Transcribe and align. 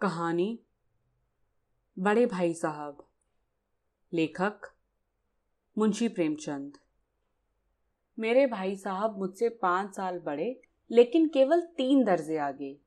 कहानी, 0.00 0.60
बड़े 1.98 2.26
भाई 2.26 2.54
साहब। 2.54 3.06
लेखक, 4.12 4.60
मुंशी 5.78 6.08
प्रेमचंद। 6.08 6.78
मेरे 8.18 8.46
भाई 8.46 8.76
साहब 8.76 9.18
मुझसे 9.18 9.48
पाँच 9.48 9.96
साल 9.96 10.18
बड़े, 10.18 10.60
लेकिन 10.90 11.28
केवल 11.28 11.60
तीन 11.60 12.04
दर्जे 12.04 12.36
आगे। 12.36 12.80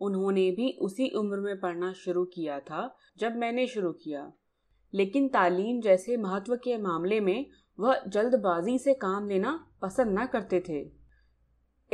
उन्होंने 0.00 0.50
भी 0.50 0.72
उसी 0.72 1.08
उम्र 1.08 1.40
में 1.40 1.60
पढ़ना 1.60 1.92
शुरू 1.92 2.24
किया 2.24 2.60
था, 2.60 2.96
जब 3.18 3.36
मैंने 3.36 3.66
शुरू 3.66 3.92
किया। 3.92 4.32
लेकिन 4.94 5.28
तालीम 5.28 5.80
जैसे 5.80 6.16
महत्व 6.16 6.56
के 6.56 6.78
मामले 6.78 7.20
में 7.20 7.50
वह 7.80 8.04
जल्दबाजी 8.08 8.78
से 8.78 8.94
काम 8.94 9.28
लेना 9.28 9.70
पसंद 9.82 10.18
न 10.18 10.26
करते 10.26 10.60
थे। 10.68 10.92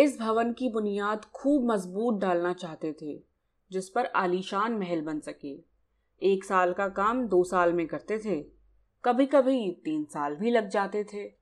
इस 0.03 0.19
भवन 0.21 0.53
की 0.53 0.69
बुनियाद 0.69 1.25
खूब 1.25 1.65
मज़बूत 1.73 2.21
डालना 2.21 2.53
चाहते 2.53 2.93
थे। 3.03 3.36
जिस 3.73 3.89
पर 3.89 4.07
आलीशान 4.07 4.73
महल 4.73 5.01
बन 5.01 5.21
सके। 5.21 5.55
एक 6.23 6.45
साल 6.45 6.73
का 6.73 6.89
काम 6.89 7.27
दो 7.27 7.43
साल 7.45 7.73
में 7.73 7.87
करते 7.87 8.19
थे। 8.19 8.41
कभी 9.05 9.27
कभी 9.27 9.71
तीन 9.85 10.05
साल 10.05 10.37
भी 10.37 10.51
लग 10.51 10.69
जाते 10.69 11.05
थे। 11.05 11.33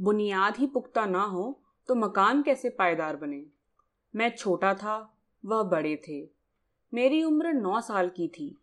बुनियाद 0.00 0.56
ही 0.56 0.66
पुख्ता 0.66 1.06
ना 1.06 1.22
हो 1.22 1.60
तो 1.88 1.94
मकान 1.94 2.42
कैसे 2.42 2.70
पायदार 2.70 3.16
बने? 3.16 3.44
मैं 4.14 4.36
छोटा 4.36 4.74
था, 4.74 5.18
वह 5.44 5.62
बड़े 5.62 5.96
थे। 6.08 6.28
मेरी 6.94 7.22
उम्र 7.22 7.52
नौ 7.52 7.80
साल 7.80 8.08
की 8.08 8.28
थी, 8.28 8.56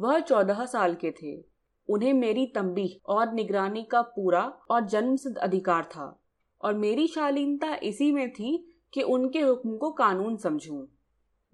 वह 0.00 0.18
चौदह 0.20 0.64
साल 0.64 0.94
के 0.94 1.10
थे। 1.10 1.44
उन्हें 1.88 2.12
मेरी 2.12 2.46
तंबी 2.46 3.00
और 3.06 3.32
निगरानी 3.32 3.82
का 3.82 4.02
पूरा 4.02 4.42
और 4.70 4.80
जन्मसिद्ध 4.80 5.36
अधिकार 5.36 5.84
था। 5.84 6.16
और 6.62 6.74
मेरी 6.74 7.06
शालीनता 7.06 7.74
इसी 7.74 8.12
में 8.12 8.32
थी 8.32 8.80
कि 8.92 9.02
उनके 9.02 9.40
हुक्म 9.40 9.76
को 9.76 9.90
कानून 9.90 10.36
समझूं। 10.36 10.86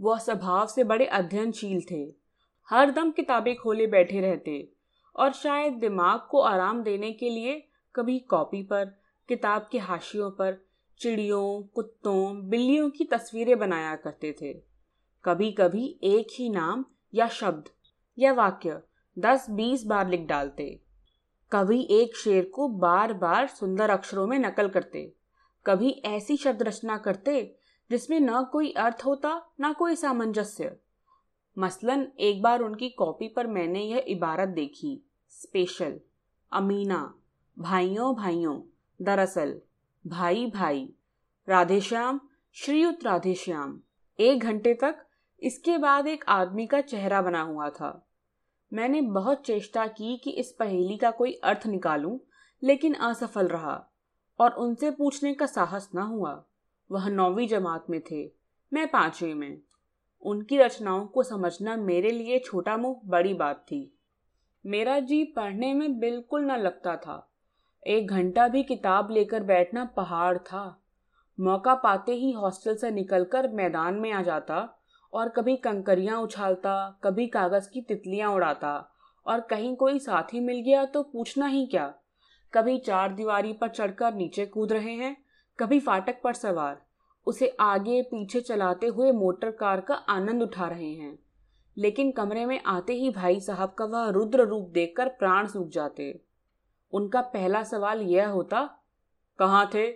वह 0.01 0.19
स्वभाव 0.19 0.67
से 0.67 0.85
बड़े 0.85 1.07
अध्ययनशील 1.07 1.81
थे। 1.91 2.15
हर 2.71 2.91
दम 2.91 3.11
किताबें 3.11 3.57
खोले 3.57 3.87
बैठे 3.87 4.21
रहते 4.21 4.73
और 5.17 5.33
शायद 5.33 5.73
दिमाग 5.73 6.29
को 6.31 6.41
आराम 6.41 6.83
देने 6.83 7.13
के 7.13 7.31
लिए 7.31 7.69
कभी 7.95 8.19
कॉपी 8.19 8.63
पर, 8.63 8.85
किताब 9.29 9.69
के 9.73 9.79
हाशियों 9.79 10.31
पर, 10.31 10.67
चिड़ियों, 10.99 11.63
कुत्तों, 11.63 12.49
बिल्लियों 12.49 12.91
की 12.91 13.05
तस्वीरें 13.05 13.59
बनाया 13.59 13.97
करते 13.97 14.33
थे। 14.43 14.53
कभी 15.25 15.53
कभी 15.53 16.01
एक 16.03 16.27
ही 16.39 16.49
नाम 16.49 16.85
या 17.15 17.29
शब्द 17.29 17.69
या 18.19 18.33
वाक्य 18.33 18.83
दस 19.19 19.47
बीस 19.51 19.85
बार 19.85 20.09
लिख 20.09 20.21
डालते। 20.21 20.81
कभी 21.53 21.83
एक 21.91 22.17
शेर 22.17 22.45
को 22.45 22.69
बार 22.69 23.13
बार 23.13 23.47
सुंदर 23.47 23.91
अक्षरों 23.91 24.27
में 24.27 24.39
नकल 24.39 24.69
करते। 24.69 25.13
कभी 25.67 25.91
ऐसी 25.91 26.37
शब्द 26.37 26.63
रचना 26.63 26.99
करते 26.99 27.57
जिसमें 27.91 28.21
न 28.21 28.45
कोई 28.45 28.73
अर्थ 28.73 29.03
होता, 29.05 29.43
न 29.61 29.73
कोई 29.73 29.97
सामंजस्य। 29.97 30.77
मसलन, 31.59 32.13
एक 32.21 32.43
बार 32.43 32.61
उनकी 32.61 32.89
कॉपी 32.89 33.29
पर 33.29 33.47
मैंने 33.47 33.83
यह 33.83 34.05
इबारत 34.09 34.49
देखी। 34.49 35.11
स्पेशल। 35.29 36.01
अमीना। 36.53 37.15
भाइयों 37.59 38.15
भाइयों। 38.15 38.63
दरअसल, 39.03 39.61
भाई 40.07 40.47
भाई। 40.47 40.95
राधेश्याम, 41.49 42.21
श्रीयुत 42.53 43.05
राधेश्याम। 43.05 43.81
एक 44.21 44.41
घंटे 44.41 44.75
तक 44.75 45.07
इसके 45.41 45.79
बाद 45.79 46.07
एक 46.07 46.25
आदमी 46.29 46.67
का 46.67 46.81
चेहरा 46.81 47.23
बना 47.23 47.43
हुआ 47.43 47.71
था। 47.71 48.09
मैंने 48.73 49.01
बहुत 49.01 49.43
चेष्टा 49.43 49.87
की 49.87 50.17
कि 50.17 50.31
इस 50.31 50.53
पहेली 50.53 50.97
का 50.97 51.11
कोई 51.11 51.33
अर्थ 51.33 51.67
निकालूं, 51.67 52.19
लेकिन 52.63 52.95
असफल 52.95 53.49
रहा 53.49 53.91
और 54.41 54.51
उनसे 54.51 54.91
पूछने 54.91 55.35
का 55.35 55.47
साहस 55.47 55.91
न 55.95 55.99
हुआ। 55.99 56.45
वह 56.91 57.09
नौवीं 57.09 57.49
जमात 57.49 57.87
में 57.91 58.01
थे। 58.01 58.33
मैं 58.73 58.89
पांचवी 58.89 59.35
में। 59.35 59.59
उनकी 60.23 60.57
रचनाओं 60.57 61.07
को 61.07 61.23
समझना 61.23 61.77
मेरे 61.77 62.11
लिए 62.11 62.39
छोटा 62.39 62.77
मुँह 62.77 63.01
बड़ी 63.05 63.35
बात 63.35 63.57
थी। 63.57 63.99
मेरा 64.67 64.99
जी 64.99 65.25
पढ़ने 65.25 65.75
में 65.75 65.99
बिल्कुल 65.99 66.43
न 66.43 66.57
लगता 66.57 66.97
था। 66.97 67.33
एक 67.87 68.11
घंटा 68.11 68.49
भी 68.49 68.63
किताब 68.63 69.11
लेकर 69.11 69.43
बैठना 69.43 69.85
पहाड़ 69.85 70.39
था। 70.39 70.83
मौका 71.41 71.75
पाते 71.75 72.13
ही 72.13 72.33
हॉस्टल 72.33 72.77
से 72.77 72.91
निकलकर 72.91 73.49
मैदान 73.49 73.95
में 73.95 74.13
आ 74.13 74.23
जाता 74.23 74.79
और 75.13 75.29
कभी 75.29 75.57
कंकरियाँ 75.57 76.19
उछालता, 76.19 77.01
कभी 77.05 77.27
कागज़ 77.27 77.71
की 77.71 77.81
तितलियाँ 77.81 78.31
उड़ाता 78.31 78.93
और 79.27 79.41
कहीं 79.41 79.77
कोई 79.77 79.99
साथी 79.99 80.41
मिल 80.41 80.61
गया 80.61 80.85
तो 80.85 81.03
पूछना 81.03 81.47
ही 81.47 81.67
क्या? 81.67 81.95
कभी 82.53 82.79
चार 82.79 83.15
दीवारी 83.15 83.53
पर 83.53 83.69
चढ़कर 83.69 84.15
नीचे 84.15 84.47
कूद 84.47 84.73
रहे 84.73 84.93
हैं 84.93 85.26
कभी 85.61 85.81
फाटक 85.81 86.21
पर 86.25 86.33
सवार। 86.33 86.83
उसे 87.27 87.57
आगे 87.61 88.03
पीछे 88.03 88.41
चलाते 88.41 88.87
हुए 88.87 89.13
मोटर 89.13 89.51
कार 89.51 89.81
का 89.81 89.95
आनंद 89.95 90.43
उठा 90.43 90.69
रहे 90.69 90.93
हैं। 90.95 91.19
लेकिन 91.79 92.11
कमरे 92.13 92.47
में 92.47 92.63
आते 92.63 92.93
ही 92.93 93.11
भाई 93.11 93.41
साहब 93.41 93.71
का 93.71 93.85
वह 93.85 94.09
रुद्र 94.09 94.45
रूप 94.45 94.69
देखकर 94.69 95.09
प्राण 95.09 95.47
सूख 95.47 95.69
जाते। 95.69 96.25
उनका 96.93 97.21
पहला 97.21 97.63
सवाल 97.63 98.03
यह 98.03 98.29
होता, 98.29 98.79
कहाँ 99.39 99.71
थे? 99.75 99.95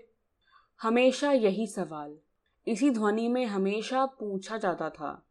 हमेशा 0.83 1.33
यही 1.33 1.67
सवाल। 1.67 2.19
इसी 2.67 2.91
ध्वनि 2.91 3.29
में 3.29 3.47
हमेशा 3.47 4.07
पूछा 4.07 4.59
जाता 4.59 4.91
था, 4.91 5.27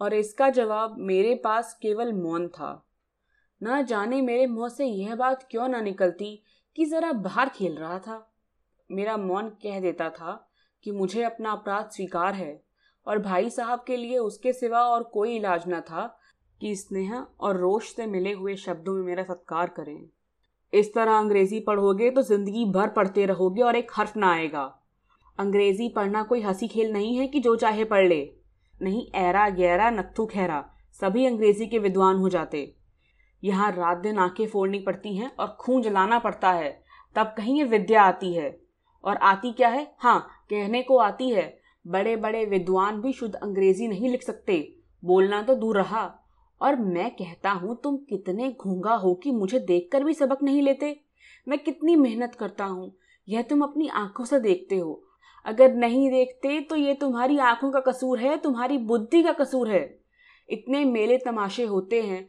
और 0.00 0.14
इसका 0.14 0.50
जवाब 0.50 0.96
मेरे 0.98 1.34
पास 1.34 1.78
केवल 1.82 2.12
मौन 2.12 2.48
था। 2.48 2.86
न 3.62 3.84
जाने 3.84 4.22
मेरे 4.22 4.46
मुँह 4.46 4.68
से 4.68 4.86
यह 4.86 5.14
बात 5.14 5.48
क्यों 5.50 5.68
ना 5.68 5.80
निकलती 5.80 6.42
कि 6.76 6.84
जरा 6.84 7.12
बाहर 7.12 7.48
खेल 7.48 7.76
रहा 7.76 7.98
था। 7.98 8.31
मेरा 8.92 9.16
मौन 9.16 9.48
कह 9.62 9.80
देता 9.80 10.08
था 10.10 10.48
कि 10.84 10.90
मुझे 10.90 11.22
अपना 11.22 11.52
अपराध 11.52 11.90
स्वीकार 11.90 12.34
है 12.34 12.62
और 13.06 13.18
भाई 13.18 13.50
साहब 13.50 13.84
के 13.86 13.96
लिए 13.96 14.18
उसके 14.18 14.52
सिवा 14.52 14.82
और 14.82 15.02
कोई 15.02 15.36
इलाज 15.36 15.64
न 15.68 15.80
था 15.80 16.06
कि 16.60 16.74
स्नेह 16.76 17.14
और 17.14 17.56
रोष 17.56 17.94
से 17.94 18.06
मिले 18.06 18.32
हुए 18.32 18.56
शब्दों 18.56 18.94
में 18.94 19.02
मेरा 19.02 19.22
सत्कार 19.22 19.68
करें। 19.68 20.08
इस 20.72 20.92
तरह 20.94 21.12
अंग्रेज़ी 21.12 21.60
पढ़ोगे 21.60 22.10
तो 22.10 22.22
ज़िंदगी 22.22 22.64
भर 22.64 22.88
पढ़ते 22.88 23.26
रहोगे 23.26 23.62
और 23.62 23.76
एक 23.76 23.90
हर्फ 23.94 24.16
ना 24.16 24.32
आएगा। 24.32 24.62
अंग्रेज़ी 25.38 25.88
पढ़ना 25.88 26.22
कोई 26.22 26.40
हँसी 26.40 26.68
खेल 26.68 26.92
नहीं 26.92 27.16
है 27.16 27.26
कि 27.26 27.40
जो 27.40 27.56
चाहे 27.56 27.84
पढ़ 27.84 28.06
ले। 28.08 28.22
नहीं, 28.82 29.06
ऐरा 29.14 29.48
गहरा 29.48 29.90
नत्थु 29.90 30.26
खैरा, 30.26 30.64
सभी 31.00 31.26
अंग्रेज़ी 31.26 31.66
के 31.66 31.78
विद्वान 31.78 32.16
हो 32.16 32.28
जाते। 32.28 32.74
यहाँ 33.42 33.70
रात 33.72 33.98
दिन 33.98 34.18
आँखें 34.18 34.46
फोड़नी 34.46 34.78
पड़ती 34.78 35.16
हैं 35.16 35.30
और 35.36 35.56
खून 35.60 35.82
जलाना 35.82 36.18
पड़ता 36.18 36.52
है। 36.52 36.70
तब 37.16 37.34
कहीं 37.36 37.56
ये 37.58 37.64
विद्या 37.64 38.02
आती 38.02 38.32
है। 38.34 38.61
और 39.04 39.16
आती 39.16 39.52
क्या 39.52 39.68
है? 39.68 39.86
हाँ 39.98 40.20
कहने 40.50 40.82
को 40.82 40.96
आती 40.96 41.30
है 41.30 41.60
बड़े 41.84 42.16
बड़े 42.16 42.44
विद्वान 42.44 43.00
भी 43.00 43.12
शुद्ध 43.12 43.34
अंग्रेज़ी 43.34 43.88
नहीं 43.88 44.10
लिख 44.10 44.22
सकते। 44.22 44.56
बोलना 45.02 45.42
तो 45.42 45.54
दूर 45.54 45.76
रहा। 45.76 46.10
और 46.60 46.76
मैं 46.76 47.10
कहता 47.10 47.50
हूँ, 47.50 47.76
तुम 47.84 47.96
कितने 47.96 48.50
घूँगा 48.60 48.94
हो 48.94 49.14
कि 49.14 49.30
मुझे 49.30 49.58
देखकर 49.58 50.04
भी 50.04 50.14
सबक 50.14 50.42
नहीं 50.42 50.62
लेते? 50.62 51.00
मैं 51.46 51.58
कितनी 51.58 51.96
मेहनत 51.96 52.34
करता 52.34 52.64
हूँ, 52.64 52.92
यह 53.28 53.42
तुम 53.42 53.62
अपनी 53.62 53.88
आँखों 53.88 54.24
से 54.24 54.40
देखते 54.40 54.76
हो। 54.76 55.02
अगर 55.46 55.74
नहीं 55.74 56.10
देखते 56.10 56.60
तो 56.60 56.76
ये 56.76 56.94
तुम्हारी 56.94 57.38
आँखों 57.38 57.70
का 57.70 57.80
कसूर 57.80 58.18
है, 58.18 58.36
तुम्हारी 58.36 58.78
बुद्धि 58.78 59.22
का 59.22 59.32
कसूर 59.32 59.70
है। 59.70 59.82
इतने 60.48 60.84
मेले 60.84 61.18
तमाशे 61.18 61.64
होते 61.64 62.02
हैं। 62.02 62.28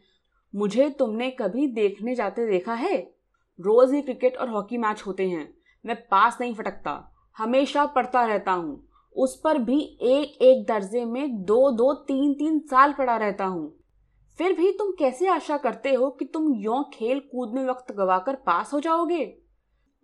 मुझे 0.54 0.90
तुमने 0.90 1.30
कभी 1.32 1.68
देखने 1.68 2.16
जाते 2.16 2.48
देखा 2.48 2.74
है? 2.74 2.98
रोज 3.60 3.94
ही 3.94 4.02
क्रिकेट 4.02 4.38
और 4.38 4.50
हॉकी 4.50 4.78
मैच 4.78 5.04
होते 5.08 5.28
हैं। 5.30 5.54
मैं 5.86 5.96
पास 6.02 6.38
नहीं 6.42 6.54
फटकता। 6.54 7.14
हमेशा 7.38 7.86
पढ़ता 7.86 8.26
रहता 8.26 8.52
हूँ। 8.52 8.84
उस 9.16 9.40
पर 9.44 9.58
भी 9.58 9.80
एक 10.02 10.42
एक 10.42 10.66
दर्जे 10.68 11.06
में 11.06 11.44
दो 11.46 11.70
दो, 11.72 11.94
तीन 11.94 12.34
तीन 12.34 12.60
साल 12.60 12.94
पढ़ा 12.94 13.18
रहता 13.18 13.46
हूँ। 13.46 13.74
फिर 14.40 14.54
भी 14.54 14.72
तुम 14.72 14.92
कैसे 14.92 15.28
आशा 15.28 15.58
करते 15.58 15.94
हो 15.94 16.10
कि 16.10 16.26
तुम 16.26 16.54
यो 16.56 16.82
खेल 16.94 17.20
कूद 17.20 17.54
में 17.54 17.66
वक्त 17.66 17.92
गवाकर 17.92 18.36
पास 18.36 18.74
हो 18.74 18.80
जाओगे? 18.80 19.34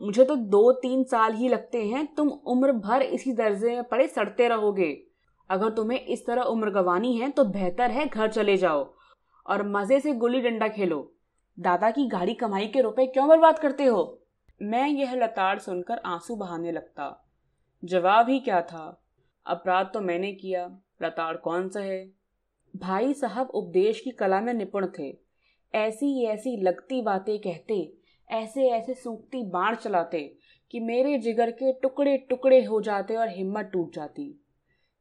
मुझे 0.02 0.24
तो 0.24 0.36
दो, 0.36 0.72
तीन 0.72 1.04
साल 1.04 1.34
ही 1.34 1.50
लगते 1.50 1.86
हैं 1.86 2.06
तुम 2.16 2.30
उम्र 2.30 2.72
भर 2.72 3.02
इसी 3.02 3.34
दर्जे 3.34 3.76
में 3.76 3.84
पड़े 3.84 4.08
सड़ते 4.08 4.48
रहोगे। 4.48 4.92
अगर 5.50 5.70
तुम्हें 5.70 6.00
इस 6.00 6.26
तरह 6.26 6.42
उम्र 6.42 6.70
गवानी 6.70 7.16
है 7.18 7.30
तो 7.30 7.44
बेहतर 7.44 7.92
है 7.92 8.08
घर 8.08 8.28
चले 8.28 8.58
जाओ 8.58 8.88
और 9.46 9.68
मज़े 9.68 10.00
से 10.00 10.14
गुल्ली 10.14 10.42
डंडा 10.42 10.68
खेलो। 10.68 11.02
दादा 11.58 11.92
की 11.92 12.08
गाड़ी 12.08 12.34
कमाई 12.34 12.68
के 12.68 12.82
रुपए 12.82 13.06
क्यों 13.06 13.28
बर्बाद 13.30 13.60
करते 13.60 13.86
हो? 13.86 14.19
मैं 14.62 14.88
यह 14.88 15.14
लताड़ 15.16 15.60
सुनकर 15.60 15.98
आँसू 16.06 16.36
बहाने 16.36 16.72
लगता। 16.72 17.30
जवाब 17.86 18.30
ही 18.30 18.40
क्या 18.40 18.62
था? 18.62 19.04
अपराध 19.46 19.92
तो 19.94 20.02
मैंने 20.02 20.32
किया, 20.34 20.80
लताड़ 21.04 21.38
कौन 21.38 21.70
सा 21.70 21.80
है? 21.80 22.12
भाई 22.76 23.14
साहब 23.14 23.48
उपदेश 23.48 24.00
की 24.00 24.12
कला 24.12 24.42
में 24.42 24.54
निपुण 24.54 24.88
थे। 25.00 25.18
ऐसी 25.76 26.26
ऐसी 26.26 26.58
लगती 26.58 27.02
बातें 27.02 27.40
कहते, 27.40 27.94
ऐसे 28.32 28.70
ऐसे 28.70 28.94
सूखती 28.94 29.44
बाण 29.44 29.76
चलाते 29.76 30.38
कि 30.72 30.80
मेरे 30.80 31.18
जिगर 31.18 31.52
के 31.52 31.74
टुकड़े 31.74 32.18
टुकड़े 32.18 32.64
हो 32.64 32.82
जाते 32.82 33.16
और 33.16 33.30
हिम्मत 33.30 33.70
टूट 33.74 33.96
जाती। 33.96 34.46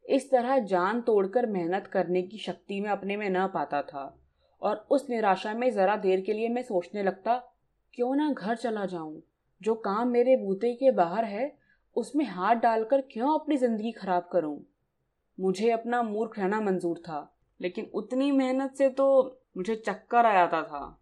इस 0.08 0.30
तरह 0.30 0.58
जान 0.58 1.00
तोड़कर 1.00 1.46
मेहनत 1.46 1.86
करने 1.86 2.22
की 2.22 2.38
शक्ति 2.38 2.80
में 2.80 2.90
अपने 2.90 3.16
में 3.16 3.30
न 3.30 3.46
पाता 3.46 3.82
था 3.82 4.20
और 4.62 4.86
उस 4.90 5.10
निराशा 5.10 5.54
में 5.54 5.72
जरा 5.72 5.96
देर 5.96 6.20
के 6.20 6.32
लिए 6.32 6.48
मैं 6.48 6.62
सोचने 6.62 7.02
लगता, 7.02 7.36
क्यों 7.94 8.16
ना 8.16 8.32
घर 8.32 8.56
चला 8.56 8.86
जाऊँ? 8.86 9.22
जो 9.62 9.74
काम 9.74 10.08
मेरे 10.08 10.36
बूते 10.36 10.74
के 10.74 10.90
बाहर 10.90 11.24
है, 11.24 11.58
उसमें 11.96 12.24
हाथ 12.24 12.54
डालकर 12.54 13.00
क्यों 13.00 13.38
अपनी 13.38 13.56
ज़िंदगी 13.56 13.92
खराब 13.92 14.28
करूँ? 14.32 14.60
मुझे 15.40 15.70
अपना 15.70 16.02
मूर्ख 16.02 16.38
रहना 16.38 16.60
मंजूर 16.60 16.98
था, 16.98 17.36
लेकिन 17.60 17.90
उतनी 17.94 18.30
मेहनत 18.30 18.74
से 18.74 18.88
तो 18.88 19.38
मुझे 19.56 19.76
चक्कर 19.76 20.26
आ 20.26 20.32
जाता 20.32 20.62
था। 20.62 21.00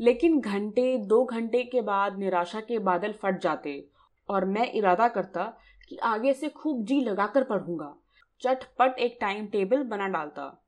लेकिन 0.00 0.40
घंटे, 0.40 0.98
दो 0.98 1.24
घंटे 1.24 1.62
के 1.64 1.80
बाद 1.80 2.18
निराशा 2.18 2.60
के 2.60 2.78
बादल 2.78 3.12
फट 3.12 3.40
जाते, 3.40 3.88
और 4.28 4.44
मैं 4.44 4.72
इरादा 4.72 5.08
करता 5.08 5.44
कि 5.88 5.96
आगे 5.96 6.32
से 6.34 6.48
खूब 6.48 6.84
जी 6.84 7.00
लगाकर 7.00 7.44
पढ़ूँगा। 7.44 7.94
चटपट 8.42 8.98
एक 8.98 9.18
टाइम 9.20 9.46
टेबल 9.46 9.82
बना 9.82 10.08
डालता। 10.08 10.64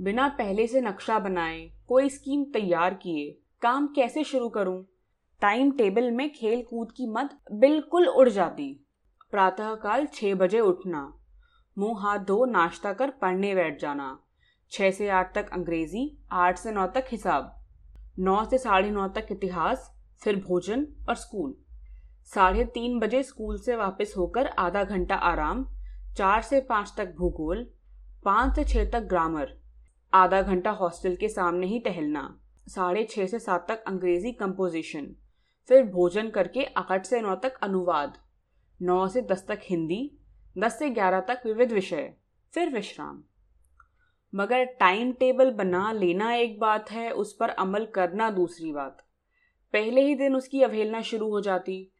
बिना 0.00 0.28
पहले 0.28 0.66
से 0.66 0.80
नक्शा 0.80 1.18
बनाए, 1.18 1.70
कोई 1.88 2.08
स्कीम 2.08 2.44
तैयार 2.44 2.94
किए, 2.94 3.38
काम 3.62 3.86
कैसे 3.86 4.24
शुरू 4.24 4.48
करूँ? 4.48 4.84
टाइम 5.42 5.70
टेबल 5.70 6.10
में 6.10 6.32
खेल 6.32 6.62
कूद 6.62 6.90
की 6.92 7.06
मत 7.06 7.30
बिल्कुल 7.52 8.06
उड़ 8.06 8.28
जाती। 8.28 8.64
प्रातःकाल 9.30 10.06
छह 10.06 10.34
बजे 10.34 10.60
उठना, 10.60 11.00
मुँह 11.76 12.00
हाथ 12.00 12.18
धो, 12.18 12.44
नाश्ता 12.44 12.92
कर, 12.92 13.10
पढ़ने 13.10 13.54
बैठ 13.54 13.80
जाना। 13.80 14.18
छह 14.72 14.90
से 14.90 15.08
आठ 15.08 15.34
तक 15.34 15.48
अंग्रेज़ी, 15.52 16.18
आठ 16.32 16.58
से 16.58 16.72
नौ 16.72 16.86
तक 16.86 17.04
हिसाब, 17.10 17.54
नौ 18.18 18.44
से 18.44 18.58
साढ़े 18.58 18.90
नौ 18.90 19.06
तक 19.08 19.28
इतिहास, 19.32 19.90
फिर 20.22 20.36
भोजन 20.38 20.86
और 21.08 21.14
स्कूल। 21.14 21.54
साढ़े 22.28 22.64
तीन 22.64 22.98
बजे 22.98 23.22
स्कूल 23.22 23.58
से 23.58 23.76
वापस 23.76 24.14
होकर 24.16 24.46
आधा 24.58 24.84
घंटा 24.84 25.16
आराम, 25.16 25.64
चार 26.16 26.42
से 26.42 26.60
पाँच 26.60 26.92
तक 26.96 27.14
भूगोल, 27.18 27.66
पाँच 28.24 28.54
से 28.56 28.64
छः 28.64 28.90
तक 28.90 29.08
ग्रामर, 29.08 29.56
आधा 30.12 30.42
घंटा 30.42 30.70
हॉस्टल 30.72 31.16
के 31.16 31.28
सामने 31.28 31.66
ही 31.66 31.78
टहलना, 31.78 32.28
साढ़े 32.66 33.06
छः 33.10 33.26
से 33.26 33.38
सात 33.38 33.66
तक 33.68 33.84
अंग्रेज़ी 33.86 34.32
कंपोजिशन। 34.32 35.14
फिर 35.70 35.82
भोजन 35.82 36.30
करके 36.30 36.64
आठ 36.64 37.06
से 37.06 37.20
नौ 37.20 37.34
तक 37.34 37.58
अनुवाद, 37.62 38.18
नौ 38.82 39.08
से 39.08 39.22
दस 39.22 39.46
तक 39.48 39.60
हिंदी, 39.64 40.18
दस 40.58 40.78
से 40.78 40.90
ग्यारह 40.90 41.20
तक 41.20 41.42
विविध 41.46 41.72
विषय, 41.72 42.14
फिर 42.54 42.68
विश्राम। 42.68 43.24
मगर 44.34 44.64
टाइम 44.64 45.12
टेबल 45.12 45.50
बना 45.50 45.92
लेना 45.92 46.34
एक 46.34 46.60
बात 46.60 46.90
है, 46.90 47.10
उस 47.10 47.36
पर 47.40 47.48
अमल 47.48 47.86
करना 47.86 48.30
दूसरी 48.30 48.72
बात। 48.72 49.06
पहले 49.72 50.00
ही 50.00 50.14
दिन 50.14 50.36
उसकी 50.36 50.62
अवहेलना 50.62 51.02
शुरू 51.02 51.30
हो 51.30 51.40
जाती। 51.40 51.92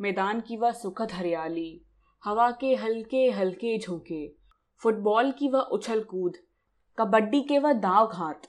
मैदान 0.00 0.40
की 0.40 0.56
वह 0.56 0.72
सुखद 0.72 1.12
हरियाली, 1.12 1.84
हवा 2.24 2.50
के 2.50 2.74
हल्के 2.74 3.30
हल्के 3.30 3.78
झोंके, 3.78 4.34
फुटबॉल 4.78 5.32
की 5.32 5.48
वह 5.48 5.60
उछल 5.60 6.02
कूद, 6.02 6.32
कबड्डी 6.98 7.40
के 7.40 7.58
वह 7.58 7.72
दाव 7.72 8.06
घात, 8.06 8.42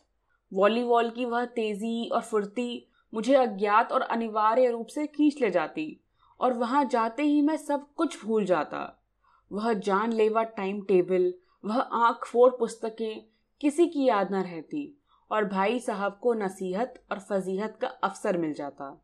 वॉलीबॉल 0.53 1.09
की 1.09 1.25
वह 1.25 1.45
तेज़ी 1.45 2.09
और 2.09 2.21
फुर्ती 2.21 2.87
मुझे 3.13 3.36
अज्ञात 3.36 3.92
और 3.92 4.01
अनिवार्य 4.01 4.69
रूप 4.69 4.88
से 4.88 5.07
खींच 5.07 5.42
ले 5.42 5.50
जाती, 5.50 6.00
और 6.39 6.54
वहाँ 6.54 6.86
जाते 6.86 7.24
ही 7.24 7.42
मैं 7.42 7.57
सब 7.57 7.88
कुछ 7.94 8.25
भूल 8.25 8.45
जाता। 8.45 9.04
वह 9.51 9.74
जानलेवा 9.74 10.44
टाइम 10.44 10.81
टेबल, 10.81 11.33
वह 11.65 11.80
आँख 11.80 12.25
फोड़ 12.27 12.51
पुस्तकें, 12.51 13.25
किसी 13.62 13.88
की 13.88 14.06
याद 14.06 14.31
न 14.31 14.36
रहती, 14.36 15.01
और 15.31 15.45
भाई 15.45 15.80
साहब 15.80 16.19
को 16.21 16.33
नसीहत 16.33 17.04
और 17.12 17.19
फजीहत 17.19 17.77
का 17.81 17.88
अवसर 17.88 18.38
मिल 18.38 18.54
जाता। 18.54 19.04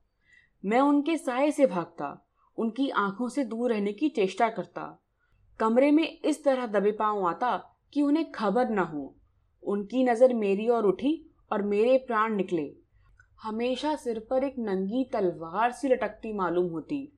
मैं 0.64 0.80
उनके 0.80 1.18
साय 1.18 1.52
से 1.52 1.66
भागता, 1.66 2.28
उनकी 2.58 2.90
आँखों 2.90 3.30
से 3.30 3.44
दूर 3.44 3.72
रहने 3.72 3.94
की 3.94 4.10
चेष्टा 4.10 4.50
करता। 4.50 5.04
कमरे 5.60 5.92
में 5.92 6.22
इस 6.22 6.44
तरह 6.44 6.68
दबे 6.68 6.92
पाँव 6.92 7.28
आता 7.28 7.58
कि 7.94 8.02
उन्हें 8.02 8.32
खबर 8.32 8.70
न 8.70 8.80
हो। 8.80 9.16
उनकी 9.64 10.04
नज़र 10.04 10.34
मेरी 10.34 10.70
ओर 10.70 10.84
उठी 10.84 11.32
और 11.52 11.62
मेरे 11.62 11.98
प्राण 11.98 12.36
निकले। 12.36 12.83
हमेशा 13.42 13.96
सिर 13.96 14.20
पर 14.20 14.44
एक 14.44 14.56
नंगी 14.60 15.10
तलवार 15.14 15.72
सी 15.72 15.88
लटकती 15.88 16.34
मालूम 16.34 16.68
होती। 16.68 17.18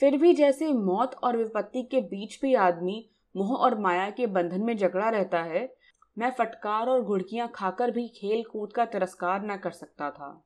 फिर 0.00 0.16
भी 0.16 0.34
जैसे 0.34 0.72
मौत 0.72 1.14
और 1.14 1.36
विपत्ति 1.36 1.82
के 1.82 2.00
बीच 2.00 2.38
भी 2.42 2.54
आदमी 2.54 3.10
मोह 3.36 3.54
और 3.54 3.78
माया 3.78 4.10
के 4.10 4.26
बंधन 4.26 4.60
में 4.60 4.76
जकड़ा 4.76 5.08
रहता 5.08 5.42
है, 5.42 5.74
मैं 6.18 6.30
फटकार 6.30 6.88
और 6.88 7.02
घुड़कियाँ 7.02 7.50
खाकर 7.54 7.90
भी 7.90 8.08
खेल 8.08 8.44
कूद 8.44 8.72
का 8.72 8.84
तिरस्कार 8.84 9.42
न 9.42 9.56
कर 9.56 9.70
सकता 9.70 10.10
था। 10.10 10.44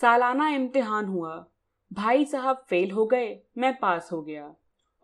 सालाना 0.00 0.48
इम्तिहान 0.48 1.04
हुआ। 1.04 1.46
भाई 1.92 2.24
साहब 2.24 2.64
फेल 2.68 2.90
हो 2.90 3.06
गए, 3.06 3.40
मैं 3.58 3.78
पास 3.78 4.08
हो 4.12 4.22
गया 4.22 4.54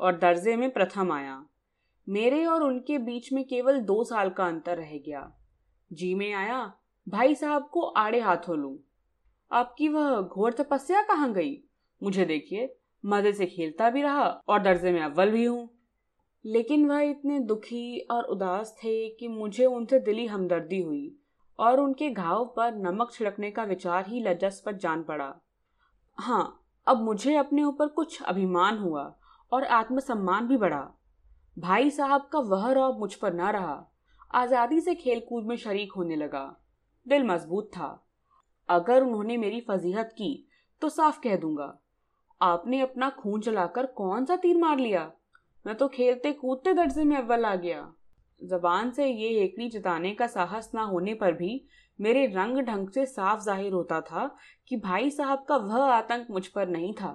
और 0.01 0.19
दर्जे 0.19 0.57
में 0.57 0.71
प्रथम 0.71 1.13
आया। 1.13 1.45
मेरे 2.09 2.45
और 2.45 2.63
उनके 2.63 2.99
बीच 2.99 3.33
में 3.33 3.45
केवल 3.45 3.81
दो 3.81 4.05
साल 4.05 4.31
का 4.31 4.47
अंतर 4.47 4.77
रह 4.77 4.99
गया। 4.99 5.33
जी 5.93 6.15
में 6.15 6.33
आया 6.33 6.73
भाई 7.09 7.35
साहब 7.35 7.69
को 7.73 7.81
आड़े 7.81 8.21
हाथों 8.21 8.59
लू। 8.59 8.79
आपकी 9.51 9.89
वह 9.89 10.21
घोर 10.21 10.53
तपस्या 10.53 11.03
कहाँ 11.03 11.33
गई? 11.33 11.65
मुझे 12.03 12.25
देखिए, 12.25 12.77
मज़े 13.05 13.33
से 13.33 13.47
खेलता 13.47 13.91
भी 13.91 14.03
रहा 14.03 14.25
और 14.49 14.63
दर्जे 14.63 14.93
में 14.93 15.01
अव्वल 15.01 15.31
भी 15.31 15.45
हूँ। 15.45 15.69
लेकिन 16.45 16.89
वह 16.89 17.01
इतने 17.01 17.41
दुखी 17.41 17.99
और 18.11 18.25
उदास 18.25 18.77
थे 18.85 19.09
कि 19.09 19.29
मुझे 19.29 19.65
उनसे 19.65 19.99
दिली 19.99 20.27
हमदर्दी 20.27 20.81
हुई 20.83 21.17
और 21.59 21.81
उनके 21.81 22.11
घाव 22.11 22.45
पर 22.57 22.75
नमक 22.75 23.13
छिड़कने 23.13 23.51
का 23.51 23.65
विचार 23.65 24.07
ही 24.09 24.21
लज्जास्पद 24.21 24.79
जान 24.79 25.03
पड़ा। 25.03 25.33
हाँ 26.19 26.67
अब 26.87 27.03
मुझे 27.03 27.37
अपने 27.37 27.63
ऊपर 27.63 27.87
कुछ 27.87 28.23
अभिमान 28.23 28.79
हुआ 28.79 29.15
और 29.53 29.65
आत्मसम्मान 29.65 30.49
भी 30.49 30.57
बढ़ा। 30.57 30.91
भाई 31.59 31.91
साहब 31.91 32.29
का 32.33 32.39
वह 32.39 32.71
रौब 32.73 32.99
मुझ 32.99 33.15
पर 33.15 33.35
न 33.35 33.41
रहा। 33.41 33.91
आज़ादी 34.35 34.81
से 34.81 34.95
खेल 34.95 35.21
कूद 35.21 35.45
में 35.45 35.57
शरीक 35.57 35.93
होने 35.93 36.17
लगा। 36.17 36.61
दिल 37.07 37.25
मज़बूत 37.25 37.71
था। 37.73 37.89
अगर 38.69 39.03
उन्होंने 39.03 39.37
मेरी 39.37 39.61
फजीहत 39.61 40.13
की 40.13 40.47
तो 40.83 40.89
साफ़ 40.89 41.19
कह 41.21 41.37
दूँगा, 41.37 41.73
आपने 42.41 42.81
अपना 42.81 43.09
खून 43.13 43.41
चलाकर 43.41 43.87
कौन 43.97 44.25
सा 44.25 44.37
तीर 44.37 44.57
मार 44.59 44.79
लिया? 44.79 45.11
मैं 45.65 45.75
तो 45.75 45.89
खेलते 45.89 46.33
कूदते 46.33 46.73
दर्जे 46.75 47.05
में 47.05 47.17
अव्वल 47.17 47.45
आ 47.45 47.55
गया। 47.57 47.93
जबान 48.41 48.91
से 48.91 49.07
ये 49.07 49.29
हेकड़ी 49.41 49.69
जताने 49.71 50.15
का 50.15 50.27
साहस 50.27 50.71
ना 50.75 50.83
होने 50.83 51.15
पर 51.15 51.33
भी 51.33 51.65
मेरे 51.99 52.27
रंग 52.27 52.59
ढंग 52.59 52.89
से 52.89 53.05
साफ़ 53.07 53.41
ज़ाहिर 53.41 53.73
होता 53.73 54.01
था 54.01 54.27
कि 54.69 54.77
भाई 54.77 55.11
साहब 55.11 55.45
का 55.49 55.57
वह 55.57 55.85
आतंक 55.85 56.27
मुझ 56.31 56.47
पर 56.47 56.69
नहीं 56.69 56.93
था। 56.95 57.13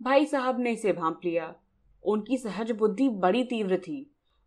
भाई 0.00 0.26
साहब 0.26 0.60
ने 0.60 0.72
इसे 0.72 0.92
भांप 0.92 1.20
लिया। 1.24 1.54
उनकी 2.04 2.36
सहज 2.38 2.70
बुद्धि 2.70 3.08
बड़ी 3.08 3.42
तीव्र 3.44 3.76
थी 3.78 3.98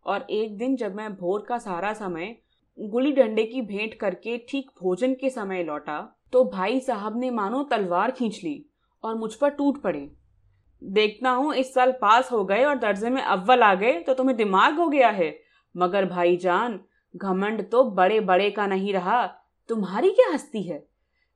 और 0.06 0.26
एक 0.32 0.58
दिन 0.58 0.76
जब 0.76 0.96
मैं 0.96 1.14
भोर 1.16 1.46
का 1.50 1.58
सारा 1.58 1.94
समय 1.94 2.36
गुली 2.80 3.12
डंडे 3.12 3.44
की 3.44 3.62
भेंट 3.62 3.94
करके 3.94 4.38
ठीक 4.50 4.70
भोजन 4.82 5.14
के 5.14 5.30
समय 5.30 5.64
लौटा 5.64 6.00
तो 6.34 6.44
भाई 6.44 6.80
साहब 6.80 7.20
ने 7.20 7.32
मानो 7.32 7.64
तलवार 7.64 8.12
खींच 8.12 8.40
ली 8.44 8.66
और 9.04 9.16
मुझ 9.16 9.34
पर 9.36 9.50
टूट 9.50 9.82
पड़े। 9.82 10.10
देखना 10.82 11.32
हूँ 11.32 11.54
इस 11.56 11.74
साल 11.74 11.92
पास 11.92 12.32
हो 12.32 12.44
गए 12.46 12.64
और 12.64 12.78
दर्जे 12.78 13.10
में 13.10 13.22
अव्वल 13.22 13.64
आ 13.64 13.74
गए 13.76 14.00
तो 14.00 14.14
तुम्हें 14.14 14.38
दिमाग 14.38 14.80
हो 14.80 14.88
गया 14.88 15.10
है। 15.10 15.34
मगर 15.76 16.06
भाईजान 16.06 16.80
घमंड 17.16 17.70
तो 17.70 17.84
बड़े 17.84 18.20
बड़े 18.22 18.50
का 18.52 18.68
नहीं 18.68 18.94
रहा, 18.94 19.26
तुम्हारी 19.70 20.12
क्या 20.12 20.34
हस्ती 20.34 20.64
है? 20.64 20.84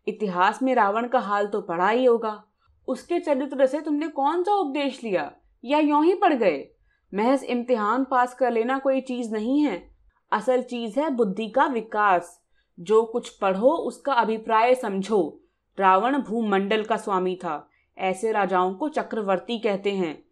इतिहास 0.07 0.63
में 0.63 0.75
रावण 0.75 1.07
का 1.07 1.19
हाल 1.19 1.47
तो 1.47 1.61
पढ़ा 1.61 1.89
ही 1.89 2.05
होगा। 2.05 2.43
उसके 2.87 3.19
चरित्र 3.19 3.65
से 3.65 3.81
तुमने 3.81 4.07
कौन 4.09 4.43
सा 4.43 4.55
उपदेश 4.55 5.03
लिया? 5.03 5.31
या 5.63 5.79
यों 5.79 6.03
ही 6.05 6.13
पढ़ 6.15 6.33
गए? 6.33 6.67
महज 7.13 7.43
इम्तिहान 7.43 8.03
पास 8.03 8.33
कर 8.33 8.51
लेना 8.51 8.79
कोई 8.79 9.01
चीज़ 9.01 9.33
नहीं 9.33 9.61
है। 9.61 9.92
असल 10.33 10.61
चीज़ 10.61 10.99
है 10.99 11.09
बुद्धि 11.09 11.49
का 11.49 11.65
विकास। 11.65 12.41
जो 12.79 13.03
कुछ 13.03 13.29
पढ़ो, 13.29 13.69
उसका 13.69 14.13
अभिप्राय 14.13 14.75
समझो। 14.75 15.41
रावण 15.79 16.17
भूमंडल 16.17 16.83
का 16.83 16.97
स्वामी 16.97 17.35
था। 17.35 17.69
ऐसे 17.97 18.31
राजाओं 18.31 18.73
को 18.73 18.89
चक्रवर्ती 18.89 19.59
कहते 19.59 19.91
हैं। 19.91 20.23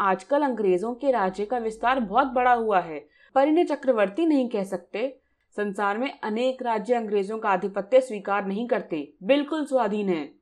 आजकल 0.00 0.42
अंग्रेज़ों 0.42 0.94
के 0.94 1.10
राज्य 1.10 1.46
का 1.46 1.58
विस्तार 1.58 2.00
बहुत 2.00 2.26
बड़ा 2.26 2.52
हुआ 2.52 2.80
है, 2.80 3.08
पर 3.34 3.48
इन्हें 3.48 3.66
चक्रवर्ती 3.66 4.26
नहीं 4.26 4.48
कह 4.48 4.64
सकते। 4.64 5.20
संसार 5.56 5.98
में 5.98 6.20
अनेक 6.20 6.62
राज्य 6.62 6.94
अंग्रेज़ों 6.94 7.38
का 7.38 7.48
आधिपत्य 7.48 8.00
स्वीकार 8.00 8.46
नहीं 8.46 8.68
करते। 8.68 9.12
बिल्कुल 9.22 9.66
स्वाधीन 9.66 10.08
है। 10.08 10.34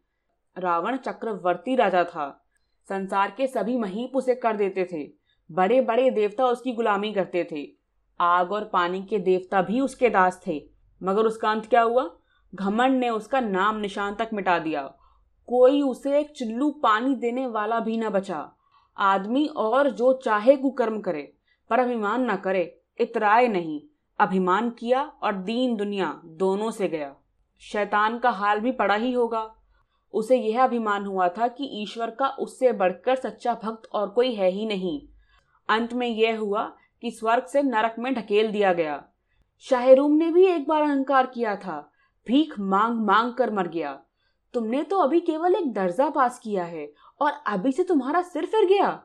रावण 0.59 0.97
चक्रवर्ती 0.97 1.77
राजा 1.77 2.05
था। 2.05 2.45
संसार 2.89 3.35
के 3.37 3.47
सभी 3.47 3.77
महीप 3.77 4.17
उसे 4.17 4.35
कर 4.35 4.57
देते 4.57 4.89
थे। 4.93 5.11
बड़े 5.53 5.81
बड़े 5.81 6.11
देवता 6.11 6.47
उसकी 6.47 6.73
गुलामी 6.73 7.13
करते 7.13 7.49
थे। 7.53 7.84
आग 8.21 8.53
और 8.53 8.65
पानी 8.65 9.03
के 9.03 9.19
देवता 9.19 9.63
भी 9.63 9.81
उसके 9.81 10.11
दास 10.11 10.43
थे। 10.47 10.69
मगर 11.03 11.23
उसका 11.23 11.51
अंत 11.51 11.67
क्या 11.67 11.83
हुआ? 11.83 12.11
घमंड 12.55 12.99
ने 12.99 13.11
उसका 13.11 13.41
नाम 13.41 13.77
निशान 13.77 14.15
तक 14.15 14.31
मिटा 14.33 14.59
दिया। 14.59 14.83
कोई 15.47 15.83
उसे 15.83 16.19
एक 16.19 16.31
चिल्लू 16.31 16.71
पानी 16.71 17.15
देने 17.15 17.47
वाला 17.47 17.81
भी 17.81 17.97
न 17.97 18.09
बचा। 18.09 18.53
आदमी 18.99 19.47
और 19.47 19.91
जो 19.91 20.13
चाहे 20.13 20.57
कुकर्म 20.57 21.01
करे, 21.01 21.35
पर 21.71 21.79
अभिमान 21.79 22.31
न 22.31 22.37
करे, 22.37 22.81
इतराए 23.01 23.49
नहीं। 23.49 23.83
अभिमान 24.19 24.71
किया 24.71 25.13
और 25.23 25.33
दीन 25.33 25.77
दुनिया 25.77 26.21
दोनों 26.25 26.71
से 26.71 26.89
गया। 26.89 27.17
शैतान 27.61 28.19
का 28.19 28.31
हाल 28.31 28.61
भी 28.61 28.73
पड़ा 28.73 28.95
ही 28.95 29.13
होगा। 29.13 29.55
उसे 30.13 30.37
यह 30.37 30.65
अभिमान 30.65 31.05
हुआ 31.05 31.29
था 31.29 31.49
कि 31.49 31.83
ईश्वर 31.83 32.11
का 32.11 32.29
उससे 32.29 32.73
बढ़कर 32.73 33.17
सच्चा 33.17 33.55
भक्त 33.65 33.89
और 33.93 34.09
कोई 34.09 34.35
है 34.35 34.51
ही 34.51 34.67
नहीं। 34.67 35.03
अंत 35.69 35.93
में 35.93 36.09
यह 36.09 36.39
हुआ 36.39 36.77
कि 37.05 37.11
स्वर्ग 37.11 37.45
से 37.45 37.63
नरक 37.63 37.95
में 37.99 38.15
ढकेल 38.15 38.53
दिया 38.53 38.73
गया। 38.73 39.05
शाहरुम 39.61 40.13
ने 40.13 40.31
भी 40.31 40.47
एक 40.47 40.69
बार 40.69 40.83
अहंकार 40.83 41.27
किया 41.27 41.57
था। 41.57 41.93
भीख 42.27 42.59
मांग 42.59 43.01
मांग 43.01 43.35
कर 43.35 43.51
मर 43.51 43.69
गया। 43.69 44.03
तुमने 44.55 44.83
तो 44.83 44.99
अभी 44.99 45.21
केवल 45.21 45.55
एक 45.55 45.73
दर्जा 45.73 46.11
पास 46.11 46.39
किया 46.39 46.65
है 46.65 46.93
और 47.21 47.33
अभी 47.47 47.73
से 47.73 47.85
तुम्हारा 47.85 48.23
सिर 48.23 48.47
फिर 48.47 48.67
गया। 48.67 49.03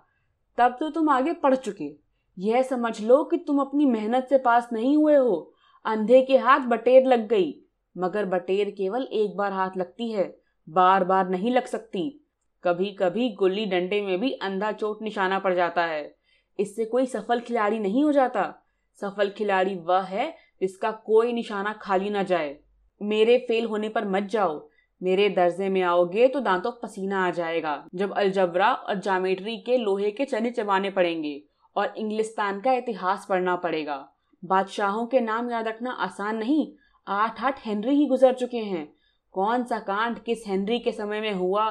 तब 0.57 0.77
तो 0.79 0.89
तुम 0.89 1.09
आगे 1.09 1.33
पढ़ 1.33 1.55
चुके। 1.55 1.95
यह 2.39 2.61
समझ 2.61 3.01
लो 3.01 3.23
कि 3.23 3.37
तुम 3.37 3.59
अपनी 3.59 3.85
मेहनत 3.85 4.27
से 4.29 4.37
पास 4.37 4.69
नहीं 4.73 4.97
हुए 4.97 5.15
हो। 5.15 5.53
अंधे 5.85 6.21
के 6.21 6.37
हाथ 6.37 6.59
बटेर 6.59 7.05
लग 7.05 7.27
गई, 7.27 7.61
मगर 7.97 8.25
बटेर 8.25 8.69
केवल 8.69 9.03
एक 9.03 9.37
बार 9.37 9.53
हाथ 9.53 9.77
लगती 9.77 10.11
है 10.11 10.39
बार 10.69 11.03
बार 11.03 11.29
नहीं 11.29 11.51
लग 11.51 11.65
सकती। 11.65 12.25
कभी 12.63 12.91
कभी 12.91 13.29
गुल्ली 13.29 13.65
डंडे 13.65 14.01
में 14.01 14.19
भी 14.19 14.31
अंधा 14.31 14.71
चोट 14.71 15.01
निशाना 15.01 15.39
पड़ 15.39 15.53
जाता 15.53 15.85
है। 15.85 16.18
इससे 16.59 16.85
कोई 16.85 17.05
सफल 17.05 17.39
खिलाड़ी 17.39 17.79
नहीं 17.79 18.03
हो 18.03 18.11
जाता। 18.11 18.53
सफल 19.01 19.29
खिलाड़ी 19.29 19.75
वह 19.77 20.01
है 20.03 20.33
जिसका 20.61 20.91
कोई 21.05 21.33
निशाना 21.33 21.73
खाली 21.73 22.09
ना 22.09 22.23
जाए। 22.23 22.57
मेरे 23.01 23.37
फेल 23.47 23.65
होने 23.65 23.89
पर 23.89 24.07
मत 24.07 24.23
जाओ। 24.23 24.67
मेरे 25.01 25.29
दर्जे 25.29 25.69
में 25.69 25.81
आओगे 25.81 26.27
तो 26.27 26.39
दांतों 26.39 26.71
पसीना 26.81 27.25
आ 27.27 27.29
जाएगा, 27.31 27.83
जब 27.95 28.13
अलजबरा 28.13 28.71
और 28.71 28.99
जामेट्री 28.99 29.57
के 29.57 29.77
लोहे 29.77 30.11
के 30.11 30.25
चने 30.25 30.51
चबाने 30.51 30.89
पड़ेंगे 30.89 31.41
और 31.75 31.93
इंग्लिस्तान 31.97 32.59
का 32.61 32.73
इतिहास 32.73 33.25
पढ़ना 33.29 33.55
पड़ेगा। 33.55 33.95
बादशाहों 34.43 35.05
के 35.07 35.19
नाम 35.19 35.51
याद 35.51 35.67
रखना 35.67 35.91
आसान 35.91 36.37
नहीं। 36.37 36.71
आठ 37.07 37.41
आठ 37.43 37.65
हेनरी 37.65 37.95
ही 37.95 38.05
गुजर 38.05 38.33
चुके 38.33 38.57
हैं। 38.57 38.87
कौन 39.33 39.63
सा 39.63 39.79
कांड 39.79 40.19
किस 40.19 40.43
हेनरी 40.47 40.79
के 40.79 40.91
समय 40.91 41.21
में 41.21 41.33
हुआ, 41.33 41.69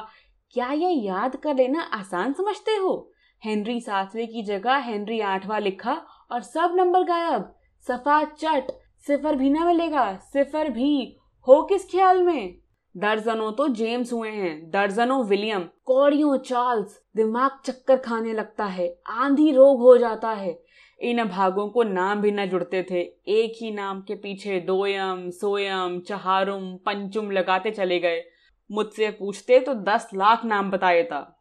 क्या 0.53 0.71
ये 0.71 0.89
याद 0.89 1.35
कर 1.35 1.55
लेना 1.55 1.81
आसान 1.93 2.33
समझते 2.33 2.71
हो? 2.71 3.11
हेनरी 3.45 3.79
सातवें 3.79 4.27
की 4.27 4.41
जगह 4.43 4.75
हेनरी 4.75 5.19
आठवां 5.19 5.61
लिखा 5.61 6.01
और 6.31 6.41
सब 6.41 6.73
नंबर 6.75 7.03
गायब। 7.03 7.55
सफ़ा 7.87 8.23
चट, 8.23 8.71
सिफर 9.07 9.35
भी 9.35 9.49
ना 9.49 9.65
मिलेगा, 9.65 10.15
सिफर 10.15 10.69
भी। 10.69 11.17
हो 11.47 11.61
किस 11.61 11.91
ख्याल 11.91 12.23
में? 12.23 12.57
दर्जनों 12.97 13.51
तो 13.51 13.67
जेम्स 13.67 14.13
हुए 14.13 14.29
हैं, 14.29 14.71
दर्जनों 14.71 15.25
विलियम, 15.25 15.59
कौड़ियों 15.85 16.37
चार्ल्स। 16.37 16.99
दिमाग 17.15 17.51
चक्कर 17.65 17.97
खाने 17.97 18.33
लगता 18.33 18.65
है, 18.65 18.99
आंधी 19.07 19.51
रोग 19.51 19.79
हो 19.79 19.97
जाता 19.97 20.29
है। 20.29 20.63
इन 20.99 21.23
भागों 21.23 21.69
को 21.69 21.83
नाम 21.83 22.21
भी 22.21 22.31
न 22.31 22.45
जुड़ते 22.45 22.85
थे, 22.91 23.01
एक 23.27 23.53
ही 23.61 23.71
नाम 23.71 24.01
के 24.01 24.15
पीछे 24.15 24.59
दोयम, 24.59 25.29
सोयम, 25.29 25.99
चहारुम, 25.99 26.75
पंचुम 26.75 27.31
लगाते 27.31 27.71
चले 27.71 27.99
गए। 27.99 28.23
मुझसे 28.71 29.11
पूछते 29.11 29.59
तो 29.59 29.73
दस 29.73 30.09
लाख 30.13 30.45
नाम 30.45 30.71
बताए 30.71 31.03
था। 31.03 31.38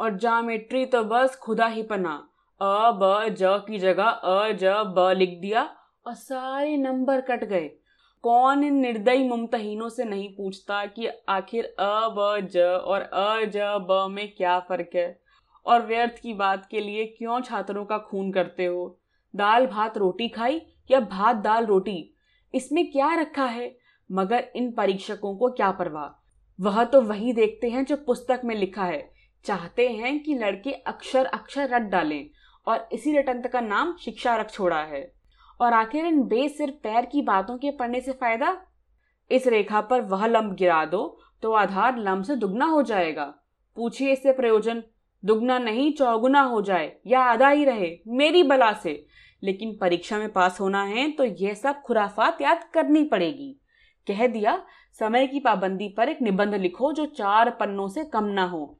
और 0.00 0.16
जामेट्री 0.16 0.86
तो 0.86 1.04
बस 1.04 1.36
खुदा 1.36 1.66
ही 1.66 1.82
पना। 1.82 2.28
अ, 2.60 2.90
ब, 2.90 3.28
ज 3.28 3.38
की 3.42 3.78
जगह 3.78 4.04
अ, 4.04 4.52
ज, 4.52 4.64
ब 4.64 5.14
लिख 5.16 5.38
दिया 5.40 5.76
और 6.06 6.14
सारे 6.14 6.76
नंबर 6.76 7.20
कट 7.20 7.44
गए। 7.44 7.70
कौन 8.22 8.64
इन 8.64 8.74
निर्दयी 8.74 9.28
मुमतहीनों 9.28 9.88
से 9.88 10.04
नहीं 10.04 10.28
पूछता 10.28 10.86
कि 10.86 11.08
आखिर 11.28 11.64
अ, 11.64 12.08
ब, 12.08 12.48
ज 12.52 12.58
और 12.58 13.00
अ, 13.00 13.44
ज, 13.44 13.56
ब 13.56 14.08
में 14.10 14.34
क्या 14.34 14.60
फ़र्क 14.60 14.90
है? 14.94 15.20
और 15.66 15.86
व्यर्थ 15.86 16.18
की 16.22 16.34
बात 16.34 16.66
के 16.66 16.80
लिए 16.80 17.04
क्यों 17.06 17.40
छात्रों 17.40 17.84
का 17.84 17.98
खून 17.98 18.32
करते 18.32 18.64
हो? 18.64 19.00
दाल, 19.36 19.66
भात, 19.66 19.98
रोटी 19.98 20.28
खाई 20.28 20.62
या 20.90 21.00
भात, 21.00 21.36
दाल, 21.36 21.66
रोटी? 21.66 22.14
इसमें 22.54 22.92
क्या 22.92 23.14
रखा 23.14 23.44
है? 23.44 23.76
मगर 24.12 24.44
इन 24.56 24.72
परीक्षकों 24.72 25.36
को 25.36 25.50
क्या 25.50 25.70
परवाह? 25.70 26.26
वह 26.60 26.84
तो 26.84 27.00
वही 27.00 27.32
देखते 27.32 27.68
हैं 27.68 27.84
जो 27.84 27.96
पुस्तक 27.96 28.40
में 28.44 28.54
लिखा 28.54 28.84
है। 28.84 29.19
चाहते 29.44 29.88
हैं 29.88 30.22
कि 30.22 30.34
लड़के 30.34 30.72
अक्षर 30.72 31.24
अक्षर 31.24 31.68
रट 31.68 31.82
डालें, 31.82 32.30
और 32.66 32.88
इसी 32.92 33.16
रटंत 33.18 33.46
का 33.46 33.60
नाम 33.60 33.96
शिक्षा 33.96 34.36
रख 34.36 34.50
छोड़ा 34.50 34.82
है। 34.82 35.12
और 35.60 35.72
आखिर 35.72 36.06
इन 36.06 36.22
बेसिर 36.22 36.70
पैर 36.82 37.06
की 37.06 37.22
बातों 37.22 37.58
के 37.58 37.70
पढ़ने 37.70 38.00
से 38.00 38.12
फ़ायदा? 38.12 38.56
इस 39.30 39.46
रेखा 39.46 39.80
पर 39.80 40.00
वह 40.00 40.26
लंब 40.26 40.54
गिरा 40.54 40.84
दो 40.84 41.18
तो 41.42 41.52
आधार 41.52 41.98
लंब 41.98 42.24
से 42.24 42.36
दुगना 42.36 42.64
हो 42.64 42.82
जाएगा। 42.82 43.24
पूछिए 43.76 44.12
इससे 44.12 44.32
प्रयोजन। 44.32 44.82
दुगना 45.22 45.58
नहीं, 45.58 45.92
चौगुना 45.92 46.40
हो 46.40 46.60
जाए, 46.62 46.92
या 47.06 47.20
आधा 47.20 47.48
ही 47.48 47.64
रहे, 47.64 47.90
मेरी 48.08 48.42
बला 48.42 48.72
से। 48.72 49.06
लेकिन 49.42 49.76
परीक्षा 49.76 50.18
में 50.18 50.32
पास 50.32 50.60
होना 50.60 50.82
है 50.82 51.10
तो 51.10 51.24
यह 51.24 51.54
सब 51.54 51.80
खुराफात 51.82 52.40
याद 52.42 52.64
करनी 52.74 53.04
पड़ेगी। 53.04 53.52
कह 54.06 54.26
दिया, 54.26 54.56
समय 55.00 55.26
की 55.26 55.40
पाबंदी 55.40 55.88
पर 55.88 56.08
एक 56.08 56.22
निबंध 56.22 56.54
लिखो 56.54 56.92
जो 56.92 57.06
चार 57.06 57.50
पन्नों 57.50 57.88
से 57.88 58.04
कम 58.04 58.24
ना 58.24 58.44
हो। 58.44 58.79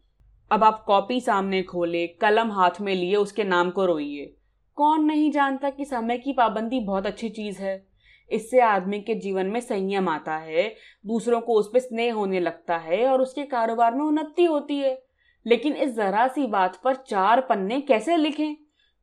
अब 0.52 0.64
आप 0.64 0.84
कॉपी 0.86 1.20
सामने 1.20 1.62
खोले, 1.62 2.06
कलम 2.06 2.52
हाथ 2.52 2.70
में 2.80 2.94
लिए, 2.94 3.16
उसके 3.16 3.44
नाम 3.44 3.70
को 3.70 3.86
रोइए। 3.86 4.36
कौन 4.74 5.04
नहीं 5.04 5.30
जानता 5.30 5.70
कि 5.70 5.84
समय 5.84 6.18
की 6.18 6.32
पाबंदी 6.32 6.80
बहुत 6.80 7.06
अच्छी 7.06 7.28
चीज़ 7.28 7.58
है। 7.58 7.86
इससे 8.32 8.60
आदमी 8.60 9.00
के 9.00 9.14
जीवन 9.14 9.46
में 9.46 9.60
संयम 9.60 10.08
आता 10.08 10.36
है, 10.36 10.74
दूसरों 11.06 11.40
को 11.40 11.54
उस 11.54 11.68
पर 11.68 11.78
स्नेह 11.78 12.14
होने 12.14 12.40
लगता 12.40 12.76
है 12.76 13.06
और 13.06 13.22
उसके 13.22 13.42
कारोबार 13.42 13.94
में 13.94 14.04
उन्नति 14.04 14.44
होती 14.44 14.78
है। 14.78 15.02
लेकिन 15.46 15.72
इस 15.72 15.94
जरा 15.94 16.28
सी 16.28 16.46
बात 16.46 16.80
पर 16.84 16.94
चार 16.94 17.40
पन्ने 17.40 17.80
कैसे 17.80 18.16
लिखें? 18.16 18.56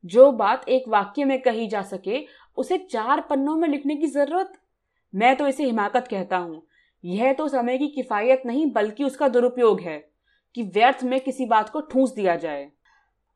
जो 0.04 0.32
बात 0.32 0.68
एक 0.68 0.84
वाक्य 0.88 1.24
में 1.24 1.42
कही 1.42 1.66
जा 1.66 1.82
सके, 1.82 2.26
उसे 2.56 2.78
चार 2.78 3.20
पन्नों 3.20 3.56
में 3.56 3.68
लिखने 3.68 3.96
की 3.96 4.06
ज़रूरत? 4.06 4.52
मैं 5.14 5.36
तो 5.36 5.46
इसे 5.46 5.64
हिमाकत 5.64 6.08
कहता 6.10 6.36
हूँ। 6.36 6.66
यह 7.04 7.32
तो 7.32 7.48
समय 7.48 7.78
की 7.78 7.88
किफायत 7.88 8.42
नहीं, 8.46 8.72
बल्कि 8.72 9.04
उसका 9.04 9.28
दुरुपयोग 9.28 9.80
है। 9.80 10.07
कि 10.58 10.64
व्यर्थ 10.64 11.04
में 11.04 11.20
किसी 11.20 11.46
बात 11.46 11.68
को 11.68 11.80
ठूंस 11.80 12.12
दिया 12.12 12.36
जाए। 12.36 12.70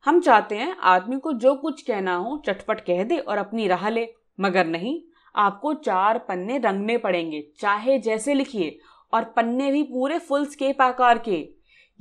हम 0.05 0.21
चाहते 0.21 0.55
हैं 0.55 0.75
आदमी 0.77 1.19
को 1.19 1.33
जो 1.33 1.55
कुछ 1.55 1.81
कहना 1.81 2.15
हो 2.15 2.43
चटपट 2.45 2.79
कह 2.79 3.03
दे 3.03 3.17
और 3.17 3.37
अपनी 3.37 3.67
राह 3.67 3.89
ले। 3.89 4.07
मगर 4.39 4.67
नहीं, 4.67 5.01
आपको 5.35 5.73
चार 5.73 6.17
पन्ने 6.17 6.57
रंगने 6.57 6.97
पड़ेंगे, 6.97 7.51
चाहे 7.59 7.99
जैसे 7.99 8.33
लिखिए, 8.33 8.79
और 9.13 9.23
पन्ने 9.23 9.71
भी 9.71 9.83
पूरे 9.83 10.19
फुल 10.19 10.45
स्केप 10.45 10.81
आकार 10.81 11.17
के। 11.17 11.49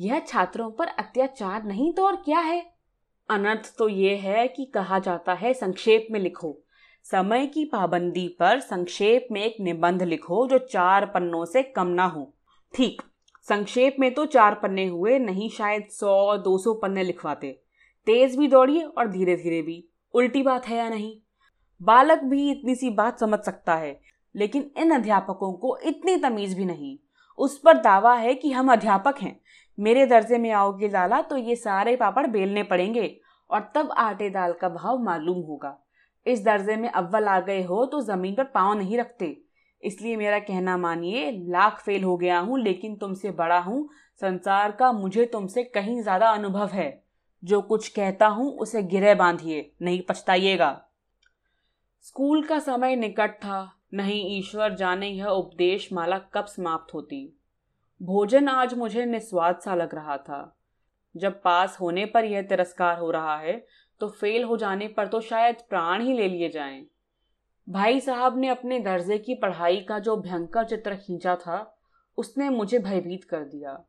यह 0.00 0.18
छात्रों 0.18 0.70
पर 0.70 0.86
अत्याचार 0.86 1.62
नहीं 1.62 1.92
तो 1.92 2.06
और 2.06 2.16
क्या 2.16 2.38
है? 2.38 2.72
अनर्थ 3.30 3.74
तो 3.78 3.88
यह 3.88 4.20
है 4.22 4.48
कि 4.48 4.64
कहा 4.64 4.98
जाता 4.98 5.34
है 5.34 5.54
संक्षेप 5.54 6.06
में 6.10 6.20
लिखो। 6.20 6.58
समय 7.04 7.46
की 7.46 7.64
पाबंदी 7.64 8.28
पर 8.28 8.60
संक्षेप 8.60 9.28
में 9.32 9.44
एक 9.44 9.56
निबंध 9.60 10.02
लिखो 10.02 10.48
जो 10.48 10.58
चार 10.58 11.06
पन्नों 11.06 11.44
से 11.44 11.62
कम 11.62 11.86
ना 11.86 12.04
हो। 12.04 12.34
ठीक। 12.74 13.02
संक्षेप 13.46 13.96
में 14.00 14.12
तो 14.14 14.24
चार 14.26 14.54
पन्ने 14.54 14.86
हुए, 14.86 15.18
नहीं 15.18 15.48
शायद 15.50 15.86
सौ, 15.90 16.36
दो 16.38 16.56
सौ 16.58 16.74
पन्ने 16.74 17.02
लिखवाते। 17.02 17.50
तेज 18.06 18.36
भी 18.38 18.48
दौड़िए 18.48 18.82
और 18.82 19.08
धीरे 19.08 19.36
धीरे 19.36 19.60
भी। 19.62 19.84
उल्टी 20.14 20.42
बात 20.42 20.66
है 20.68 20.76
या 20.78 20.88
नहीं? 20.88 21.14
बालक 21.80 22.22
भी 22.24 22.50
इतनी 22.50 22.74
सी 22.74 22.90
बात 22.90 23.20
समझ 23.20 23.38
सकता 23.38 23.74
है, 23.74 23.98
लेकिन 24.34 24.70
इन 24.78 24.90
अध्यापकों 24.90 25.52
को 25.52 25.76
इतनी 25.78 26.16
तमीज 26.16 26.56
भी 26.56 26.64
नहीं। 26.64 26.96
उस 27.38 27.58
पर 27.58 27.78
दावा 27.78 28.14
है 28.14 28.34
कि 28.34 28.50
हम 28.52 28.72
अध्यापक 28.72 29.18
हैं। 29.22 29.38
मेरे 29.78 30.06
दर्जे 30.06 30.38
में 30.38 30.50
आओगे 30.50 30.88
लाला 30.88 31.20
तो 31.22 31.36
ये 31.36 31.56
सारे 31.56 31.96
पापड़ 31.96 32.26
बेलने 32.26 32.62
पड़ेंगे 32.62 33.16
और 33.50 33.70
तब 33.74 33.90
आटे 33.90 34.28
दाल 34.30 34.52
का 34.52 34.68
भाव 34.68 34.98
मालूम 34.98 35.40
होगा। 35.40 35.78
इस 36.26 36.44
दर्जे 36.44 36.76
में 36.76 36.88
अव्वल 36.90 37.24
आ 37.24 37.38
गए 37.40 37.62
हो 37.62 37.84
तो 37.86 38.00
ज़मीन 38.02 38.34
पर 38.34 38.44
पाँव 38.44 38.78
नहीं 38.78 38.98
रखते। 38.98 39.36
इसलिए 39.82 40.16
मेरा 40.16 40.38
कहना 40.38 40.76
मानिए, 40.76 41.30
लाख 41.30 41.80
फेल 41.80 42.04
हो 42.04 42.16
गया 42.16 42.38
हूँ, 42.38 42.58
लेकिन 42.60 42.96
तुमसे 42.96 43.30
बड़ा 43.32 43.58
हूँ। 43.58 43.88
संसार 44.20 44.72
का 44.72 44.92
मुझे 44.92 45.24
तुमसे 45.26 45.64
कहीं 45.64 46.00
ज़्यादा 46.02 46.30
अनुभव 46.30 46.68
है। 46.68 47.02
जो 47.42 47.60
कुछ 47.62 47.88
कहता 47.88 48.26
हूँ, 48.26 48.50
उसे 48.52 48.82
गिरे 48.82 49.14
बांधिए, 49.14 49.70
नहीं 49.82 50.00
पछताइएगा। 50.02 50.70
स्कूल 52.04 52.42
का 52.42 52.58
समय 52.58 52.96
निकट 52.96 53.34
था। 53.34 53.78
नहीं 53.94 54.38
ईश्वर 54.38 54.74
जाने 54.74 55.08
यह 55.08 55.26
उपदेश 55.26 55.88
माला 55.92 56.18
कब 56.34 56.46
समाप्त 56.46 56.94
होती। 56.94 57.26
भोजन 58.00 58.48
आज 58.48 58.74
मुझे 58.74 59.04
निस्वाद 59.06 59.58
सा 59.60 59.74
लग 59.74 59.94
रहा 59.94 60.16
था। 60.16 60.58
जब 61.14 61.40
पास 61.42 61.76
होने 61.80 62.04
पर 62.06 62.24
यह 62.24 62.42
तिरस्कार 62.42 62.98
हो 62.98 63.10
रहा 63.10 63.36
है 63.36 63.64
तो 64.00 64.08
फेल 64.10 64.44
हो 64.44 64.56
जाने 64.56 64.88
पर 64.88 65.06
तो 65.06 65.20
शायद 65.20 65.56
प्राण 65.70 66.02
ही 66.02 66.12
ले 66.12 66.28
लिए 66.28 66.48
जाएँ। 66.48 66.84
भाई 67.72 68.00
साहब 68.00 68.38
ने 68.38 68.48
अपने 68.48 68.80
दर्जे 68.80 69.18
की 69.18 69.34
पढ़ाई 69.34 69.76
का 69.76 69.98
जो 69.98 70.16
भयंकर 70.16 70.64
चित्र 70.64 70.94
खींचा 70.94 71.36
था, 71.36 71.78
उसने 72.18 72.48
मुझे 72.48 72.78
भयभीत 72.78 73.24
कर 73.24 73.44
दिया। 73.44 73.84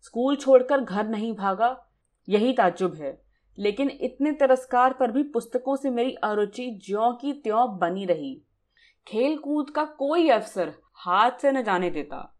स्कूल 0.00 0.36
छोड़कर 0.36 0.80
घर 0.80 1.08
नहीं 1.08 1.34
भागा, 1.34 1.86
यही 2.28 2.52
ताजुब 2.52 2.94
है, 2.94 3.22
लेकिन 3.58 3.90
इतने 4.00 4.32
तिरस्कार 4.32 4.92
पर 4.92 5.10
भी 5.10 5.22
पुस्तकों 5.22 5.76
से 5.76 5.90
मेरी 5.90 6.14
अरुचि 6.14 6.80
ज्यो 6.86 7.12
की 7.12 7.32
त्यों 7.32 7.78
बनी 7.78 8.04
रही। 8.04 8.42
खेल 9.06 9.38
कूद 9.38 9.70
का 9.70 9.84
कोई 9.84 10.28
अवसर 10.28 10.74
हाथ 10.94 11.30
से 11.30 11.52
न 11.52 11.62
जाने 11.62 11.90
देता। 11.90 12.36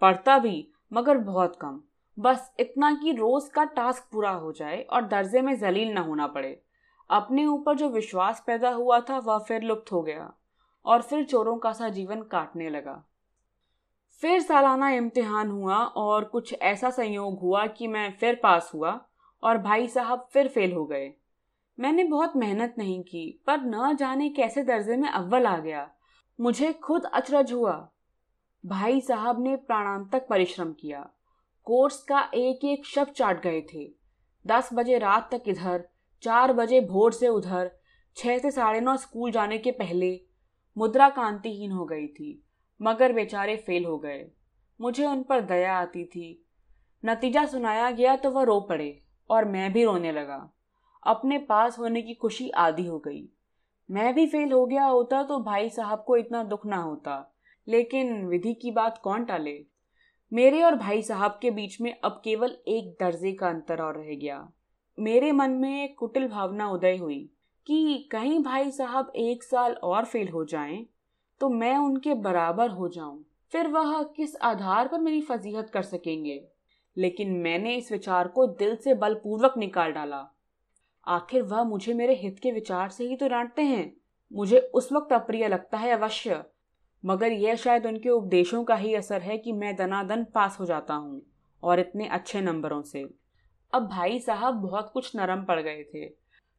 पढ़ता 0.00 0.38
भी, 0.38 0.72
मगर 0.92 1.18
बहुत 1.18 1.56
कम। 1.56 1.82
बस 2.18 2.54
इतना 2.60 2.94
कि 3.02 3.12
रोज 3.12 3.48
का 3.48 3.64
टास्क 3.64 4.08
पूरा 4.12 4.30
हो 4.30 4.52
जाए 4.52 4.82
और 4.82 5.06
दर्जे 5.06 5.40
में 5.40 5.58
जलील 5.58 5.92
न 5.92 5.98
होना 5.98 6.26
पड़े। 6.26 6.62
अपने 7.10 7.46
ऊपर 7.46 7.76
जो 7.76 7.88
विश्वास 7.88 8.44
पैदा 8.46 8.70
हुआ 8.70 9.00
था, 9.00 9.18
वह 9.18 9.38
फिर 9.38 9.62
लुप्त 9.62 9.92
हो 9.92 10.02
गया 10.02 10.34
और 10.84 11.02
फिर 11.02 11.24
चोरों 11.24 11.58
का 11.58 11.72
सा 11.72 11.88
जीवन 11.88 12.22
काटने 12.22 12.70
लगा। 12.70 13.04
फिर 14.20 14.40
सालाना 14.40 14.90
इम्तिहान 14.90 15.50
हुआ 15.50 15.76
और 15.76 16.24
कुछ 16.24 16.54
ऐसा 16.62 16.90
संयोग 16.90 17.40
हुआ 17.40 17.66
कि 17.66 17.86
मैं 17.86 18.12
फिर 18.12 18.40
पास 18.42 18.70
हुआ 18.74 19.06
और 19.42 19.58
भाई 19.58 19.88
साहब 19.88 20.28
फिर 20.32 20.48
फेल 20.48 20.72
हो 20.72 20.84
गए। 20.84 21.14
मैंने 21.80 22.04
बहुत 22.04 22.36
मेहनत 22.36 22.74
नहीं 22.78 23.02
की, 23.02 23.42
पर 23.46 23.60
न 23.60 23.96
जाने 23.96 24.28
कैसे 24.28 24.64
दर्जे 24.64 24.96
में 24.96 25.08
अव्वल 25.08 25.46
आ 25.46 25.58
गया। 25.58 25.90
मुझे 26.40 26.72
खुद 26.72 27.04
अचरज 27.04 27.52
हुआ। 27.52 27.88
भाई 28.66 29.00
साहब 29.00 29.42
ने 29.42 29.56
प्राणांतक 29.56 30.26
परिश्रम 30.28 30.72
किया। 30.72 31.10
कोर्स 31.64 32.02
का 32.02 32.30
एक 32.34 32.64
एक 32.64 32.86
शब्द 32.86 33.12
चाट 33.12 33.42
गए 33.42 33.66
थे। 33.74 33.94
दस 34.46 34.70
बजे 34.72 34.98
रात 34.98 35.34
तक 35.34 35.42
इधर 35.46 35.88
चार 36.22 36.52
बजे 36.52 36.80
भोर 36.80 37.12
से 37.12 37.28
उधर, 37.28 37.70
छह 38.16 38.38
से 38.38 38.50
साढ़े 38.50 38.80
नौ 38.80 38.96
स्कूल 38.96 39.30
जाने 39.30 39.58
के 39.58 39.70
पहले 39.72 40.20
मुद्रा 40.76 41.08
कांतिहीन 41.08 41.70
हो 41.70 41.84
गई 41.84 42.06
थी, 42.08 42.42
मगर 42.80 43.12
बेचारे 43.12 43.56
फेल 43.56 43.84
हो 43.84 43.98
गए। 43.98 44.24
मुझे 44.80 45.06
उन 45.06 45.22
पर 45.22 45.40
दया 45.40 45.76
आती 45.78 46.04
थी। 46.04 46.44
नतीजा 47.04 47.44
सुनाया 47.46 47.90
गया 47.90 48.16
तो 48.16 48.30
वह 48.30 48.42
रो 48.42 48.60
पड़े 48.60 49.02
और 49.30 49.44
मैं 49.44 49.72
भी 49.72 49.84
रोने 49.84 50.12
लगा। 50.12 50.38
अपने 51.02 51.38
पास 51.38 51.78
होने 51.78 52.02
की 52.02 52.14
खुशी 52.14 52.48
आधी 52.50 52.86
हो 52.86 52.98
गई। 52.98 53.28
मैं 53.88 54.14
भी 54.14 54.26
फेल 54.26 54.52
हो 54.52 54.64
गया 54.66 54.84
होता 54.84 55.22
तो 55.22 55.38
भाई 55.40 55.68
साहब 55.70 56.04
को 56.06 56.16
इतना 56.16 56.42
दुख 56.44 56.66
ना 56.66 56.76
होता, 56.76 57.34
लेकिन 57.66 58.26
विधि 58.26 58.54
की 58.54 58.70
बात 58.70 58.98
कौन 58.98 59.24
टाले? 59.24 59.58
मेरे 60.32 60.62
और 60.62 60.74
भाई 60.74 61.02
साहब 61.02 61.38
के 61.42 61.50
बीच 61.50 61.80
में 61.80 61.94
अब 61.94 62.20
केवल 62.24 62.56
एक 62.68 62.96
दर्जे 63.00 63.32
का 63.32 63.48
अंतर 63.48 63.82
और 63.82 63.98
रह 63.98 64.14
गया। 64.14 64.36
मेरे 64.98 65.32
मन 65.32 65.50
में 65.50 65.94
कुटिल 65.94 66.28
भावना 66.28 66.68
उदय 66.70 66.96
हुई 66.96 67.18
कि 67.66 68.08
कहीं 68.12 68.42
भाई 68.42 68.70
साहब 68.70 69.12
एक 69.16 69.42
साल 69.42 69.72
और 69.72 70.04
फेल 70.04 70.28
हो 70.28 70.44
जाएँ 70.44 70.84
तो 71.40 71.48
मैं 71.48 71.76
उनके 71.76 72.14
बराबर 72.14 72.70
हो 72.70 72.88
जाऊँ। 72.88 73.24
फिर 73.52 73.68
वह 73.68 74.02
किस 74.02 74.36
आधार 74.36 74.88
पर 74.88 75.00
मेरी 75.00 75.20
फजीहत 75.20 75.70
कर 75.70 75.82
सकेंगे? 75.82 76.40
लेकिन 76.96 77.32
मैंने 77.32 77.74
इस 77.76 77.92
विचार 77.92 78.28
को 78.28 78.46
दिल 78.46 78.76
से 78.76 78.94
बलपूर्वक 78.94 79.54
निकाल 79.58 79.92
डाला। 79.92 80.24
आखिर 81.06 81.42
वह 81.42 81.62
मुझे 81.64 81.94
मेरे 81.94 82.14
हित 82.14 82.38
के 82.38 82.52
विचार 82.52 82.88
से 82.88 83.04
ही 83.04 83.16
तो 83.16 83.28
डांटते 83.28 83.62
हैं। 83.62 83.92
मुझे 84.32 84.58
उस 84.74 84.92
वक्त 84.92 85.12
अप्रिय 85.12 85.48
लगता 85.48 85.78
है 85.78 85.90
अवश्य, 85.90 86.42
मगर 87.04 87.32
यह 87.32 87.54
शायद 87.54 87.86
उनके 87.86 88.08
उपदेशों 88.08 88.64
का 88.64 88.74
ही 88.74 88.94
असर 88.94 89.20
है 89.20 89.38
कि 89.38 89.52
मैं 89.52 89.74
दनादन 89.76 90.24
पास 90.24 90.56
हो 90.60 90.66
जाता 90.66 90.94
हूँ, 90.94 91.22
और 91.62 91.80
इतने 91.80 92.08
अच्छे 92.08 92.40
नंबरों 92.40 92.82
से। 92.82 93.21
अब 93.72 93.88
भाई 93.88 94.18
साहब 94.20 94.54
बहुत 94.54 94.90
कुछ 94.94 95.16
नरम 95.16 95.44
पड़ 95.44 95.60
गए 95.60 95.82
थे। 95.94 96.06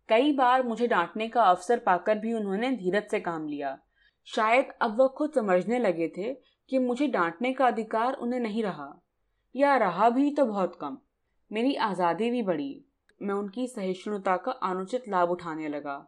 कई 0.09 0.33
बार 0.33 0.63
मुझे 0.63 0.87
डांटने 0.87 1.27
का 1.27 1.43
अवसर 1.43 1.79
पाकर 1.79 2.17
भी 2.17 2.33
उन्होंने 2.33 2.71
धीरज 2.71 3.03
से 3.11 3.19
काम 3.19 3.47
लिया। 3.47 3.77
शायद 4.25 4.71
अब 4.81 4.99
वह 4.99 5.07
खुद 5.07 5.31
समझने 5.31 5.79
लगे 5.79 6.07
थे 6.07 6.33
कि 6.69 6.79
मुझे 6.79 7.07
डांटने 7.07 7.53
का 7.53 7.67
अधिकार 7.67 8.13
उन्हें 8.13 8.39
नहीं 8.39 8.63
रहा। 8.63 9.03
या 9.55 9.77
रहा 9.77 10.09
भी 10.09 10.31
तो 10.31 10.45
बहुत 10.45 10.77
कम। 10.81 10.97
मेरी 11.51 11.75
आज़ादी 11.75 12.29
भी 12.31 12.41
बढ़ी। 12.41 12.85
मैं 13.21 13.35
उनकी 13.35 13.67
सहिष्णुता 13.67 14.37
का 14.37 14.51
अनुचित 14.51 15.03
लाभ 15.07 15.29
उठाने 15.29 15.67
लगा। 15.67 16.07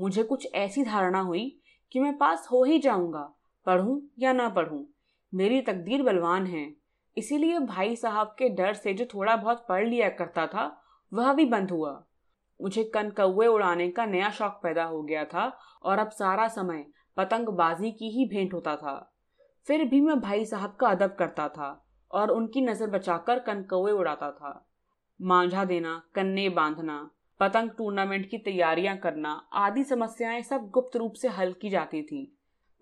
मुझे 0.00 0.22
कुछ 0.22 0.48
ऐसी 0.54 0.82
धारणा 0.82 1.20
हुई 1.20 1.60
कि 1.92 2.00
मैं 2.00 2.18
पास 2.18 2.48
हो 2.52 2.64
ही 2.64 2.78
जाऊँगा, 2.78 3.34
पढ़ूं 3.66 4.00
या 4.18 4.32
ना 4.32 4.48
पढ़ूं। 4.48 4.84
मेरी 5.34 5.60
तकदीर 5.60 6.02
बलवान 6.02 6.46
है। 6.46 6.85
इसीलिए 7.16 7.58
भाई 7.58 7.96
साहब 7.96 8.26
के 8.26 8.48
डर 8.48 8.74
से 8.74 8.94
जो 8.94 9.04
थोड़ा 9.04 9.36
बहुत 9.36 9.66
पढ़ 9.68 9.88
लिया 9.88 10.08
करता 10.08 10.46
था, 10.46 10.82
वह 11.14 11.32
भी 11.32 11.44
बंद 11.44 11.70
हुआ। 11.70 12.04
मुझे 12.62 12.84
कन 12.84 13.10
कौए 13.10 13.46
उड़ाने 13.46 13.90
का 13.90 14.06
नया 14.06 14.30
शौक 14.30 14.60
पैदा 14.62 14.84
हो 14.84 15.02
गया 15.02 15.24
था 15.24 15.58
और 15.82 15.98
अब 15.98 16.10
सारा 16.10 16.48
समय 16.48 16.86
पतंगबाजी 17.16 17.90
की 17.90 18.10
ही 18.10 18.24
भेंट 18.24 18.54
होता 18.54 18.76
था। 18.76 19.14
फिर 19.66 19.84
भी 19.84 20.00
मैं 20.00 20.20
भाई 20.20 20.44
साहब 20.44 20.76
का 20.80 20.88
अदब 20.88 21.14
करता 21.14 21.48
था 21.48 21.86
और 22.10 22.30
उनकी 22.30 22.60
नज़र 22.60 22.86
बचाकर 22.86 23.38
कन 23.38 23.62
कौए 23.62 23.92
उड़ाता 23.92 24.30
था। 24.30 24.72
मांझा 25.22 25.64
देना, 25.64 26.02
कन्ने 26.14 26.48
बांधना, 26.48 27.10
पतंग 27.40 27.70
टूर्नामेंट 27.70 28.30
की 28.30 28.38
तैयारियाँ 28.38 28.96
करना 28.96 29.48
आदि 29.52 29.84
समस्याएँ 29.84 30.42
सब 30.42 30.70
गुप्त 30.70 30.96
रूप 30.96 31.12
से 31.12 31.28
हल 31.28 31.52
की 31.52 31.70
जाती 31.70 32.02
थी। 32.02 32.35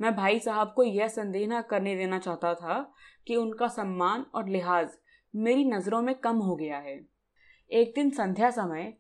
मैं 0.04 0.16
भाई 0.16 0.38
साहब 0.38 0.72
को 0.76 0.82
यह 0.82 1.08
संदेह 1.08 1.48
न 1.48 1.62
करने 1.62 1.96
देना 1.96 2.18
चाहता 2.18 2.54
था 2.54 2.92
कि 3.26 3.36
उनका 3.36 3.68
सम्मान 3.68 4.26
और 4.34 4.48
लिहाज 4.48 4.88
मेरी 5.36 5.64
नज़रों 5.64 6.02
में 6.02 6.14
कम 6.14 6.36
हो 6.36 6.56
गया 6.56 6.78
है। 6.78 7.00
एक 7.70 7.92
दिन 7.94 8.10
संध्या 8.10 8.50
समय, 8.50 8.94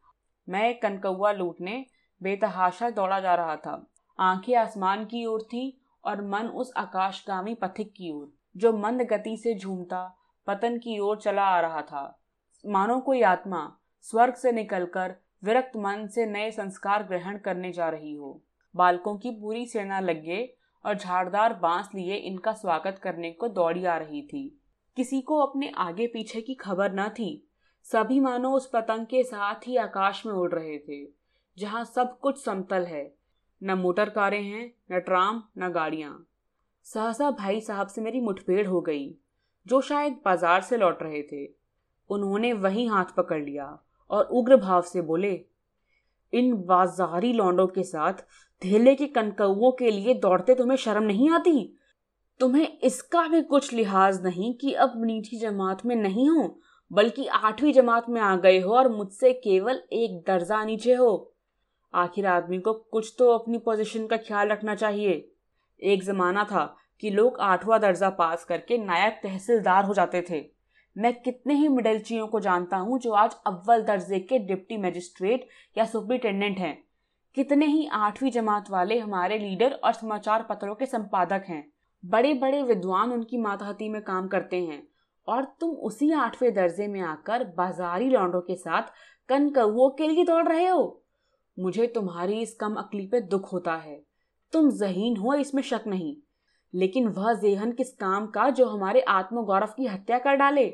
मैं 0.48 0.68
एक 0.68 0.82
कनकौआ 0.82 1.32
लूटने 1.32 1.86
बेतहाशा 2.22 2.90
दौड़ा 2.90 3.20
जा 3.20 3.34
रहा 3.34 3.56
था। 3.56 3.90
आँखें 4.18 4.56
आसमान 4.56 5.04
की 5.04 5.26
ओर 5.26 5.42
थी 5.42 5.80
और 6.04 6.24
मन 6.24 6.46
उस 6.46 6.72
आकाशगामी 6.76 7.54
पथिक 7.54 7.92
की 7.92 8.12
ओर, 8.12 8.34
जो 8.56 8.72
मंद 8.72 9.02
गति 9.02 9.36
से 9.36 9.54
झूमता, 9.54 10.18
पतन 10.46 10.78
की 10.78 10.98
ओर 10.98 11.16
चला 11.16 11.44
आ 11.44 11.60
रहा 11.60 11.82
था। 11.82 12.22
मानो 12.66 13.00
कोई 13.00 13.22
आत्मा 13.22 13.76
स्वर्ग 14.00 14.34
से 14.34 14.52
निकलकर 14.52 15.16
विरक्त 15.44 15.76
मन 15.76 16.06
से 16.06 16.26
नए 16.26 16.50
संस्कार 16.50 17.02
ग्रहण 17.02 17.38
करने 17.38 17.72
जा 17.72 17.88
रही 17.88 18.14
हो। 18.14 18.42
बालकों 18.76 19.16
की 19.16 19.30
पूरी 19.30 19.66
सेना 19.66 20.00
लगे 20.00 20.63
और 20.84 20.94
झाड़दार 20.94 21.52
बाँस 21.52 21.88
लिए 21.94 22.16
इनका 22.16 22.52
स्वागत 22.52 23.00
करने 23.02 23.30
को 23.32 23.48
दौड़ी 23.48 23.84
आ 23.84 23.96
रही 23.96 24.22
थी। 24.22 24.48
किसी 24.96 25.20
को 25.20 25.38
अपने 25.40 25.72
आगे 25.78 26.06
पीछे 26.06 26.40
की 26.40 26.54
खबर 26.54 26.92
न 26.92 27.08
थी। 27.08 27.48
सभी 27.86 28.18
मानो 28.20 28.50
उस 28.50 28.68
पतंग 28.72 29.06
के 29.06 29.22
साथ 29.22 29.66
ही 29.66 29.76
आकाश 29.76 30.24
में 30.26 30.32
उड़ 30.32 30.52
रहे 30.52 30.78
थे, 30.78 31.04
जहाँ 31.58 31.84
सब 31.84 32.18
कुछ 32.18 32.44
समतल 32.44 32.84
है। 32.84 33.12
न 33.62 33.74
मोटर 33.74 34.10
कारें 34.10 34.42
हैं, 34.42 34.72
न 34.92 35.00
ट्राम, 35.00 35.42
न 35.58 35.68
गाड़ियाँ। 35.68 36.26
सहसा 36.86 37.30
भाई 37.30 37.60
साहब 37.60 37.86
से 37.86 38.00
मेरी 38.00 38.20
मुठभेड़ 38.20 38.66
हो 38.66 38.80
गई, 38.80 39.14
जो 39.66 39.80
शायद 39.80 40.20
बाज़ार 40.24 40.62
से 40.62 40.76
लौट 40.76 41.02
रहे 41.02 41.22
थे। 41.22 41.46
उन्होंने 42.10 42.52
वही 42.52 42.86
हाथ 42.86 43.14
पकड़ 43.16 43.42
लिया 43.42 43.66
और 44.10 44.24
उग्र 44.24 44.56
भाव 44.56 44.82
से 44.82 45.00
बोले, 45.02 45.32
इन 46.32 46.54
बाजारी 46.66 47.32
लौंडों 47.32 47.66
के 47.66 47.82
साथ 47.82 48.24
धेले 48.64 48.94
के 48.94 49.06
कनकौओं 49.06 49.72
के 49.72 49.90
लिए 49.90 50.14
दौड़ते 50.14 50.54
तुम्हें 50.54 50.76
शर्म 50.76 51.02
नहीं 51.02 51.30
आती? 51.30 51.78
तुम्हें 52.40 52.78
इसका 52.80 53.26
भी 53.28 53.42
कुछ 53.42 53.72
लिहाज 53.72 54.22
नहीं 54.24 54.54
कि 54.54 54.72
अब 54.72 54.92
नीची 54.96 55.38
जमात 55.38 55.86
में 55.86 55.96
नहीं 55.96 56.28
हो, 56.30 56.60
बल्कि 56.90 57.26
आठवीं 57.26 57.72
जमात 57.72 58.08
में 58.08 58.20
आ 58.20 58.36
गए 58.36 58.60
हो 58.60 58.74
और 58.74 58.88
मुझसे 58.88 59.32
केवल 59.32 59.82
एक 59.92 60.22
दर्जा 60.26 60.64
नीचे 60.64 60.94
हो। 60.94 61.34
आखिर 61.94 62.26
आदमी 62.26 62.58
को 62.58 62.72
कुछ 62.72 63.14
तो 63.18 63.30
अपनी 63.30 63.58
पोजीशन 63.58 64.06
का 64.06 64.16
ख्याल 64.16 64.48
रखना 64.48 64.74
चाहिए। 64.74 65.30
एक 65.82 66.02
जमाना 66.02 66.44
था 66.44 66.64
कि 67.00 67.10
लोग 67.10 67.38
आठवां 67.40 67.80
दर्जा 67.80 68.10
पास 68.10 68.44
करके 68.44 68.78
नायक 68.78 69.20
तहसीलदार 69.22 69.84
हो 69.84 69.94
जाते 69.94 70.24
थे। 70.30 70.44
मैं 70.96 71.12
कितने 71.22 71.54
ही 71.54 71.68
मिडलचियों 71.68 72.26
को 72.26 72.40
जानता 72.40 72.76
हूँ 72.76 72.98
जो 72.98 73.12
आज 73.12 73.36
अव्वल 73.46 73.82
दर्जे 73.82 74.18
के 74.20 74.38
डिप्टी 74.38 74.76
मजिस्ट्रेट 74.76 75.48
या 75.78 75.84
सुप्रिटेंडेंट 75.84 76.58
हैं। 76.58 76.83
कितने 77.34 77.66
ही 77.66 77.86
आठवीं 77.86 78.30
जमात 78.30 78.70
वाले 78.70 78.98
हमारे 78.98 79.38
लीडर 79.38 79.72
और 79.72 79.92
समाचार 79.92 80.42
पत्रों 80.42 80.74
के 80.74 80.86
संपादक 80.86 81.44
हैं। 81.48 81.72
बड़े 82.04 82.34
बड़े 82.34 82.62
विद्वान 82.62 83.12
उनकी 83.12 83.36
मातहती 83.36 83.88
में 83.88 84.02
काम 84.02 84.28
करते 84.28 84.56
हैं 84.56 84.88
और 85.28 85.44
तुम 85.44 85.70
उसी 85.70 86.12
आठवें 86.12 86.54
दर्जे 86.54 86.86
में 86.86 87.00
आकर 87.00 87.44
बाजारी 87.44 88.08
लौंडों 88.08 88.40
के 88.40 88.54
साथ 88.54 88.82
कन 89.28 89.50
कौओं 89.50 89.90
के 89.90 90.08
लिए 90.08 90.24
दौड़ 90.24 90.48
रहे 90.48 90.66
हो। 90.66 91.02
मुझे 91.58 91.86
तुम्हारी 91.86 92.40
इस 92.40 92.54
कम 92.54 92.74
अकली 92.74 93.06
पे 93.06 93.20
दुख 93.20 93.52
होता 93.52 93.74
है। 93.74 94.02
तुम 94.52 94.70
जहीन 94.70 95.16
हो, 95.16 95.34
इसमें 95.34 95.62
शक 95.62 95.80
नहीं। 95.86 96.16
लेकिन 96.74 97.08
वह 97.08 97.34
जेहन 97.34 97.72
किस 97.72 97.92
काम 97.94 98.26
का 98.26 98.50
जो 98.50 98.66
हमारे 98.66 99.00
आत्मगौरव 99.00 99.66
की 99.66 99.86
हत्या 99.86 100.18
कर 100.18 100.34
डाले? 100.34 100.66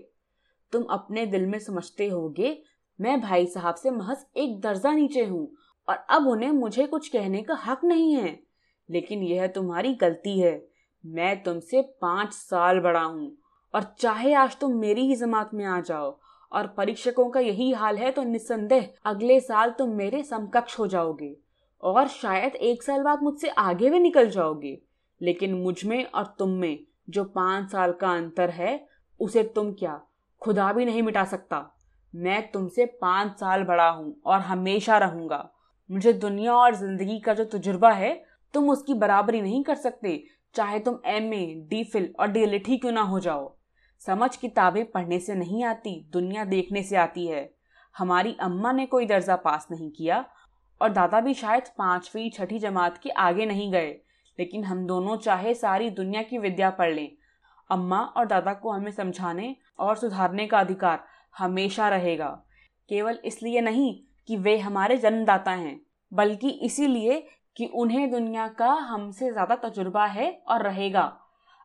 तुम 0.72 0.82
अपने 0.82 1.26
दिल 1.26 1.46
में 1.46 1.58
समझते 1.58 2.08
होगे, 2.08 2.62
मैं 3.00 3.20
भाई 3.20 3.46
साहब 3.46 3.74
से 3.74 3.90
महज 3.90 4.26
एक 4.36 4.60
दर्जा 4.60 4.92
नीचे 4.92 5.24
हूँ 5.24 5.56
और 5.90 6.04
अब 6.10 6.26
उन्हें 6.28 6.50
मुझे 6.50 6.86
कुछ 6.86 7.08
कहने 7.08 7.42
का 7.42 7.54
हक 7.54 7.84
नहीं 7.84 8.14
है। 8.14 8.38
लेकिन 8.90 9.22
यह 9.22 9.46
तुम्हारी 9.46 9.94
गलती 9.94 10.38
है। 10.40 10.68
मैं 11.04 11.42
तुमसे 11.42 11.80
पाँच 12.02 12.32
साल 12.32 12.80
बड़ा 12.80 13.00
हूँ 13.00 13.36
और 13.74 13.82
चाहे 13.98 14.34
आज 14.34 14.56
तुम 14.56 14.72
मेरी 14.72 15.06
ही 15.06 15.14
जमात 15.14 15.54
में 15.54 15.64
आ 15.64 15.80
जाओ 15.80 16.18
और 16.52 16.66
परीक्षकों 16.66 17.28
का 17.30 17.40
यही 17.40 17.72
हाल 17.72 17.96
है 17.96 18.10
तो 18.10 18.22
निस्संदेह 18.22 18.88
अगले 19.04 19.40
साल 19.40 19.70
तुम 19.70 19.90
मेरे 19.90 20.22
समकक्ष 20.22 20.78
हो 20.78 20.86
जाओगे 20.86 21.36
और 21.82 22.08
शायद 22.08 22.56
एक 22.56 22.82
साल 22.82 23.02
बाद 23.02 23.22
मुझसे 23.22 23.48
आगे 23.48 23.90
भी 23.90 23.98
निकल 23.98 24.30
जाओगे। 24.30 24.78
लेकिन 25.22 25.54
मुझमें 25.54 26.04
और 26.04 26.34
तुम 26.38 26.50
में 26.50 26.78
जो 27.10 27.24
पाँच 27.24 27.70
साल 27.72 27.92
का 27.92 28.12
अंतर 28.12 28.50
है, 28.50 28.88
उसे 29.20 29.42
तुम 29.42 29.72
क्या 29.72 30.00
खुदा 30.42 30.72
भी 30.72 30.84
नहीं 30.84 31.02
मिटा 31.02 31.24
सकता। 31.24 31.76
मैं 32.14 32.50
तुमसे 32.50 32.86
पाँच 32.86 33.32
साल 33.32 33.64
बड़ा 33.64 33.88
हूँ 33.88 34.20
और 34.26 34.40
हमेशा 34.40 34.98
रहूँगा। 34.98 35.48
मुझे 35.90 36.12
दुनिया 36.12 36.54
और 36.54 36.74
ज़िंदगी 36.74 37.18
का 37.20 37.34
जो 37.34 37.44
तजुर्बा 37.44 37.90
है, 37.90 38.12
तुम 38.54 38.70
उसकी 38.70 38.94
बराबरी 38.94 39.40
नहीं 39.40 39.62
कर 39.64 39.74
सकते, 39.74 40.22
चाहे 40.54 40.78
तुम 40.78 40.98
एम 41.06 41.32
ए 41.34 41.44
डी 41.70 41.82
फिल 41.84 42.12
और 42.20 42.28
डी 42.28 42.44
ही 42.66 42.76
क्यों 42.76 42.92
ना 42.92 43.02
हो 43.02 43.20
जाओ। 43.20 43.56
समझ 44.02 44.36
किताबें 44.36 44.84
पढ़ने 44.90 45.18
से 45.20 45.34
नहीं 45.34 45.64
आती, 45.64 46.08
दुनिया 46.12 46.44
देखने 46.44 46.82
से 46.82 46.96
आती 46.96 47.26
है। 47.26 47.48
हमारी 47.94 48.36
अम्मा 48.40 48.72
ने 48.72 48.86
कोई 48.86 49.06
दर्जा 49.06 49.36
पास 49.36 49.66
नहीं 49.70 49.90
किया, 49.90 50.24
और 50.80 50.88
दादा 50.88 51.20
भी 51.20 51.34
शायद 51.34 51.68
पांचवी, 51.78 52.28
छठी 52.30 52.58
जमात 52.58 52.98
के 52.98 53.10
आगे 53.10 53.46
नहीं 53.46 53.70
गए, 53.72 53.90
लेकिन 54.38 54.64
हम 54.64 54.86
दोनों 54.86 55.16
चाहे 55.16 55.54
सारी 55.54 55.90
दुनिया 55.90 56.22
की 56.22 56.38
विद्या 56.38 56.70
पढ़ 56.70 56.92
लें। 56.94 57.10
अम्मा 57.70 57.98
और 57.98 58.26
दादा 58.26 58.54
को 58.54 58.70
हमें 58.70 58.90
समझाने 58.92 59.54
और 59.78 59.96
सुधारने 59.96 60.46
का 60.46 60.58
अधिकार 60.58 61.04
हमेशा 61.38 61.88
रहेगा। 61.88 62.28
केवल 62.90 63.18
इसलिए 63.24 63.60
नहीं 63.60 63.92
कि 64.30 64.36
वे 64.36 64.56
हमारे 64.58 64.96
जन्मदाता 64.96 65.50
हैं, 65.52 65.80
बल्कि 66.12 66.48
इसीलिए 66.64 67.18
कि 67.56 67.66
उन्हें 67.66 68.10
दुनिया 68.10 68.46
का 68.48 68.68
हमसे 68.82 69.30
ज़्यादा 69.32 69.54
तजुर्बा 69.58 70.04
है 70.06 70.30
और 70.48 70.62
रहेगा। 70.62 71.02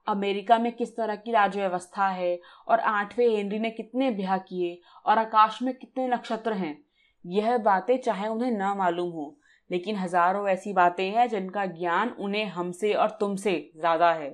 अमेरिका 0.07 0.57
में 0.59 0.71
किस 0.71 0.95
तरह 0.97 1.15
की 1.15 1.31
राज्य 1.31 1.59
व्यवस्था 1.59 2.07
है 2.07 2.39
और 2.67 2.79
आठवें 2.79 3.27
हेनरी 3.27 3.59
ने 3.59 3.69
कितने 3.69 4.09
ब्याह 4.11 4.37
किए 4.37 4.79
और 5.05 5.17
आकाश 5.17 5.61
में 5.61 5.73
कितने 5.73 6.07
नक्षत्र 6.07 6.53
हैं, 6.53 6.77
यह 7.25 7.57
बातें 7.57 7.97
चाहे 7.97 8.27
उन्हें 8.27 8.51
न 8.51 8.73
मालूम 8.77 9.11
हो, 9.11 9.37
लेकिन 9.69 9.95
हज़ारों 9.95 10.47
ऐसी 10.49 10.73
बातें 10.73 11.09
हैं 11.09 11.27
जिनका 11.29 11.65
ज्ञान 11.67 12.15
उन्हें 12.19 12.45
हमसे 12.47 12.93
और 12.93 13.17
तुमसे 13.19 13.53
ज़्यादा 13.77 14.11
है। 14.13 14.29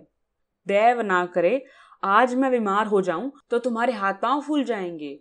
देव 0.68 1.02
ना 1.02 1.26
करे, 1.26 1.64
आज 2.04 2.36
मैं 2.36 2.52
बीमार 2.52 2.88
हो 2.88 3.02
जाऊँ 3.02 3.32
तो 3.50 3.60
तुम्हारे 3.60 3.94
हाथ 3.94 4.14
पाँव 4.14 4.42
फूल 4.42 4.64
जाएँगे। 4.64 5.20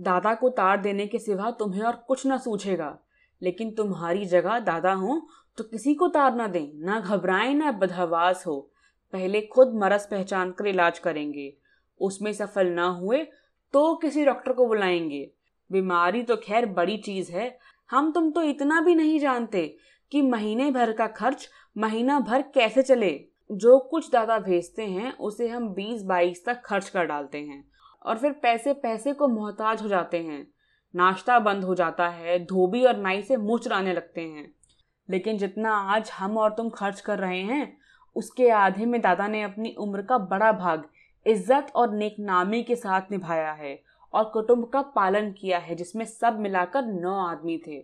दादा 0.00 0.34
को 0.34 0.48
तार 0.48 0.80
देने 0.80 1.06
के 1.06 1.18
सिवा 1.18 1.50
तुम्हें 1.50 1.82
और 1.82 1.96
कुछ 2.08 2.26
ना 2.26 2.36
सूझेगा। 2.36 2.98
लेकिन 3.42 3.70
तुम्हारी 3.70 4.24
जगह 4.24 4.58
दादा 4.58 4.92
हो 4.92 5.28
तो 5.58 5.64
किसी 5.64 5.94
को 5.94 6.08
तार 6.08 6.34
ना 6.34 6.46
दें, 6.46 6.72
ना 6.74 7.00
घबराएँ, 7.00 7.54
ना 7.54 7.72
बदहवास 7.72 8.46
हो। 8.46 8.70
पहले 9.12 9.40
खुद 9.40 9.74
मरस 9.74 10.06
पहचान 10.10 10.52
कर 10.52 10.66
इलाज 10.66 10.98
करेंगे। 10.98 11.56
उसमें 12.00 12.32
सफल 12.32 12.66
ना 12.66 12.86
हुए 12.88 13.26
तो 13.72 13.96
किसी 13.96 14.24
डॉक्टर 14.24 14.52
को 14.52 14.66
बुलाएँगे। 14.66 15.30
बीमारी 15.72 16.22
तो 16.22 16.36
खैर 16.36 16.66
बड़ी 16.66 16.96
चीज़ 16.96 17.32
है। 17.32 17.58
हम 17.90 18.12
तुम 18.12 18.30
तो 18.30 18.42
इतना 18.42 18.80
भी 18.80 18.94
नहीं 18.94 19.18
जानते 19.18 19.76
कि 20.12 20.22
महीने 20.22 20.70
भर 20.70 20.92
का 20.92 21.06
खर्च 21.06 21.48
महीना 21.78 22.20
भर 22.20 22.42
कैसे 22.42 22.82
चले। 22.82 23.24
जो 23.52 23.78
कुछ 23.78 24.10
दादा 24.10 24.38
भेजते 24.38 24.82
हैं, 24.82 25.16
उसे 25.18 25.48
हम 25.48 25.68
बीस 25.68 26.02
बाईस 26.02 26.44
तक 26.46 26.62
खर्च 26.64 26.88
कर 26.88 27.04
डालते 27.04 27.38
हैं। 27.38 27.69
और 28.04 28.18
फिर 28.18 28.32
पैसे 28.32 28.72
पैसे 28.72 29.12
को 29.12 29.28
मोहताज 29.28 29.82
हो 29.82 29.88
जाते 29.88 30.18
हैं। 30.18 30.46
नाश्ता 30.94 31.38
बंद 31.38 31.64
हो 31.64 31.74
जाता 31.74 32.08
है, 32.08 32.38
धोबी 32.38 32.84
और 32.84 32.96
नाई 32.96 33.22
से 33.22 33.36
मुँह 33.36 33.58
चुराने 33.58 33.92
लगते 33.92 34.20
हैं। 34.20 34.50
लेकिन 35.08 35.38
जितना 35.38 35.74
आज 35.88 36.10
हम 36.10 36.38
और 36.38 36.50
तुम 36.50 36.68
खर्च 36.68 37.00
कर 37.00 37.18
रहे 37.18 37.40
हैं, 37.40 37.76
उसके 38.16 38.48
आधे 38.50 38.86
में 38.86 39.00
दादा 39.00 39.28
ने 39.28 39.42
अपनी 39.42 39.74
उम्र 39.78 40.02
का 40.02 40.18
बड़ा 40.18 40.52
भाग 40.52 40.88
इज़्ज़त 41.26 41.72
और 41.76 41.94
नेकनामी 41.94 42.62
के 42.62 42.76
साथ 42.76 43.10
निभाया 43.10 43.52
है 43.52 43.78
और 44.12 44.24
कुटुंब 44.24 44.64
का 44.64 44.82
पालन 44.82 45.30
किया 45.32 45.58
है, 45.58 45.74
जिसमें 45.74 46.04
सब 46.04 46.38
मिलाकर 46.40 46.84
नौ 46.84 47.14
आदमी 47.20 47.58
थे। 47.66 47.82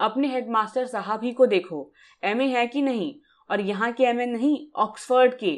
अपने 0.00 0.28
हेडमास्टर 0.28 0.86
साहब 0.86 1.24
ही 1.24 1.32
को 1.32 1.46
देखो, 1.46 1.90
एमए 2.22 2.46
है 2.46 2.66
कि 2.66 2.82
नहीं? 2.82 3.14
और 3.50 3.60
यहाँ 3.60 3.92
के 3.92 4.04
एमए 4.04 4.26
नहीं, 4.26 4.66
ऑक्सफर्ड 4.76 5.34
के। 5.34 5.52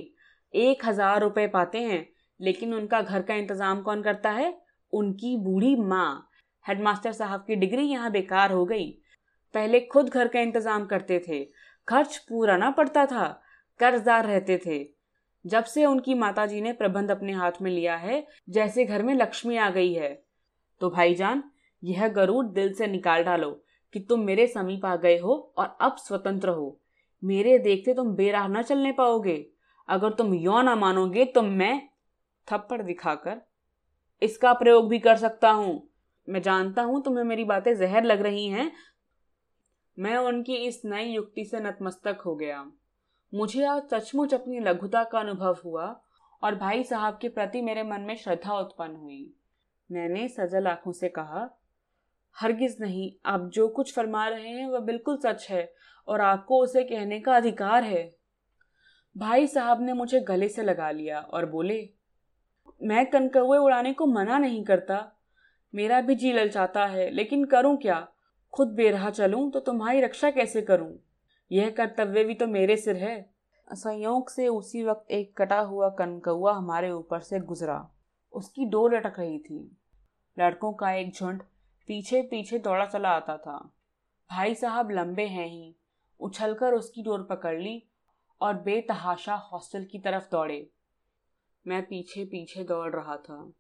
एक 0.55 0.85
हज़ार 0.85 1.21
रुपए 1.21 1.47
पाते 1.47 1.81
हैं 1.81 2.07
लेकिन 2.41 2.75
उनका 2.75 3.01
घर 3.01 3.23
का 3.23 3.35
इंतज़ाम 3.35 3.81
कौन 3.83 4.03
करता 4.03 4.31
है? 4.31 4.55
उनकी 4.93 5.37
बूढ़ी 5.37 5.75
माँ। 5.77 6.29
हेडमास्टर 6.65 7.13
साहब 7.13 7.45
की 7.47 7.57
डिग्री 7.57 7.83
यहाँ 7.83 8.11
बेकार 8.11 8.53
हो 8.53 8.65
गई। 8.65 8.91
पहले 9.55 9.81
खुद 9.81 10.09
घर 10.09 10.29
का 10.29 10.41
इंतज़ाम 10.41 10.87
करते 10.87 11.19
थे। 11.29 11.45
खर्च 11.89 12.17
पूरा 12.19 12.57
ना 12.57 12.71
पड़ता 12.71 13.07
था। 13.07 13.27
कर्जदार 13.81 14.27
रहते 14.27 14.61
थे। 14.67 14.85
जब 15.45 15.65
से 15.65 15.85
उनकी 15.85 16.15
माताजी 16.15 16.61
ने 16.61 16.73
प्रबंध 16.73 17.11
अपने 17.11 17.33
हाथ 17.33 17.53
में 17.63 17.71
लिया 17.71 17.97
है, 17.97 18.27
जैसे 18.51 18.85
घर 18.85 19.03
में 19.03 19.15
लक्ष्मी 19.15 19.57
आ 19.57 19.71
गई 19.71 19.93
है। 19.93 20.09
तो 20.81 20.91
भाईजान, 20.91 21.43
यह 21.83 22.09
गरुड़ 22.09 22.47
दिल 22.47 22.73
से 22.75 22.87
निकाल 22.87 23.23
डालो 23.23 23.51
कि 23.95 24.01
तुम 24.01 24.21
मेरे 24.21 24.47
समीप 24.47 24.87
आ 24.87 24.97
गए 24.97 25.19
हो 25.19 25.35
और 25.59 25.77
अब 25.81 25.97
स्वतंत्र 25.99 26.49
हो। 26.49 26.79
मेरे 27.23 27.59
देखते 27.59 27.95
तुम 27.95 28.15
बेराह 28.15 28.49
न 28.49 28.63
चलने 28.63 28.93
पाओगे। 28.93 29.47
अगर 29.89 30.13
तुम 30.13 30.35
यो 30.35 30.63
ना 30.63 30.75
मानोगे 30.77 31.25
तो 31.25 31.43
मैं 31.43 31.89
थप्पड़ 32.49 32.81
दिखाकर, 32.83 33.41
इसका 34.23 34.53
प्रयोग 34.53 34.89
भी 34.89 34.99
कर 34.99 35.17
सकता 35.17 35.51
हूँ। 35.51 35.89
मैं 36.29 36.43
जानता 36.43 36.83
हूँ 36.83 37.03
तुम्हें 37.03 37.25
मेरी 37.25 37.45
बातें 37.45 37.75
जहर 37.77 38.05
लग 38.05 38.23
रही 38.23 38.47
हैं। 38.49 38.71
मैं 39.99 40.17
उनकी 40.17 40.55
इस 40.57 40.81
नई 40.85 41.05
युक्ति 41.05 41.45
से 41.45 41.61
नतमस्तक 41.61 42.23
हो 42.27 42.35
गया। 42.37 42.65
मुझे 43.33 43.65
आज 43.65 43.83
सचमुच 43.91 44.35
अपनी 44.35 44.61
लघुता 44.61 45.03
का 45.05 45.19
अनुभव 45.19 45.57
हुआ 45.65 45.85
और 46.43 46.55
भाई 46.55 46.83
साहब 46.85 47.19
के 47.23 47.29
प्रति 47.29 47.63
मेरे 47.63 47.83
मन 47.83 48.01
में 48.01 48.17
श्रद्धा 48.17 48.59
उत्पन्न 48.59 48.97
हुई। 48.97 49.35
मैंने 49.91 50.27
सजल 50.29 50.67
आँखों 50.67 50.93
से 50.93 51.09
कहा, 51.09 51.49
हरगिज 52.37 52.77
नहीं, 52.81 53.11
आप 53.27 53.49
जो 53.49 53.69
कुछ 53.69 53.95
फरमा 53.95 54.27
रहे 54.29 54.49
हैं 54.49 54.67
वह 54.67 54.81
बिल्कुल 54.81 55.17
सच 55.17 55.47
है 55.51 55.73
और 56.09 56.21
आपको 56.21 56.63
उसे 56.63 56.83
कहने 56.85 57.21
का 57.21 57.37
अधिकार 57.37 57.85
है। 57.85 58.05
भाई 59.17 59.47
साहब 59.47 59.83
ने 59.83 59.93
मुझे 59.93 60.21
गले 60.21 60.49
से 60.49 60.63
लगा 60.63 60.91
लिया 60.91 61.21
और 61.21 61.47
बोले 61.47 61.79
मैं 62.83 63.11
कनकौए 63.11 63.59
उड़ाने 63.59 63.93
को 63.93 64.07
मना 64.07 64.39
नहीं 64.39 64.65
करता। 64.65 65.13
मेरा 65.75 66.01
भी 66.01 66.15
जी 66.15 66.33
ललचाता 66.33 66.87
है, 66.87 67.11
लेकिन 67.11 67.45
करूँ 67.45 67.77
क्या? 67.77 68.09
खुद 68.53 68.69
बेरहा 68.69 69.11
चलूँ 69.11 69.51
तो 69.51 69.61
तुम्हारी 69.61 70.01
रक्षा 70.01 70.31
कैसे 70.31 70.63
करूँ? 70.63 70.99
यह 71.53 71.71
कर्तव्य 71.71 72.25
भी 72.25 72.35
तो 72.35 72.47
मेरे 72.47 72.77
सिर 72.77 72.97
है। 72.97 73.31
संयोग 73.73 74.31
से 74.31 74.49
उसी 74.49 74.85
वक्त 74.85 75.11
एक 75.11 75.37
कटा 75.37 75.61
हुआ 75.61 75.89
कनकौआ 75.89 76.53
हमारे 76.53 76.91
ऊपर 76.91 77.21
से 77.21 77.41
गुजरा। 77.41 77.91
उसकी 78.33 78.65
डोर 78.65 78.97
लटक 78.97 79.13
रही 79.19 79.39
थी। 79.39 79.77
लड़कों 80.39 80.73
का 80.73 80.93
एक 80.93 81.13
झुंड 81.15 81.43
पीछे 81.89 82.23
पीछे 82.23 82.59
दौड़ा 82.59 82.87
चला 82.87 83.09
आता 83.09 83.37
था। 83.37 83.73
भाई 84.31 84.55
साहब 84.55 84.91
लंबे 84.91 85.27
हैं 85.27 85.47
ही। 85.47 85.77
उछलकर 86.21 86.73
उसकी 86.73 87.03
डोर 87.03 87.23
पकड़ 87.23 87.59
ली 87.59 87.83
और 88.41 88.55
बेतहाशा 88.55 89.35
हॉस्टल 89.35 89.85
की 89.85 89.99
तरफ़ 89.99 90.25
दौड़े। 90.33 90.71
मैं 91.67 91.83
पीछे 91.83 92.25
पीछे 92.25 92.65
दौड़ 92.65 92.95
रहा 92.95 93.17
था। 93.17 93.53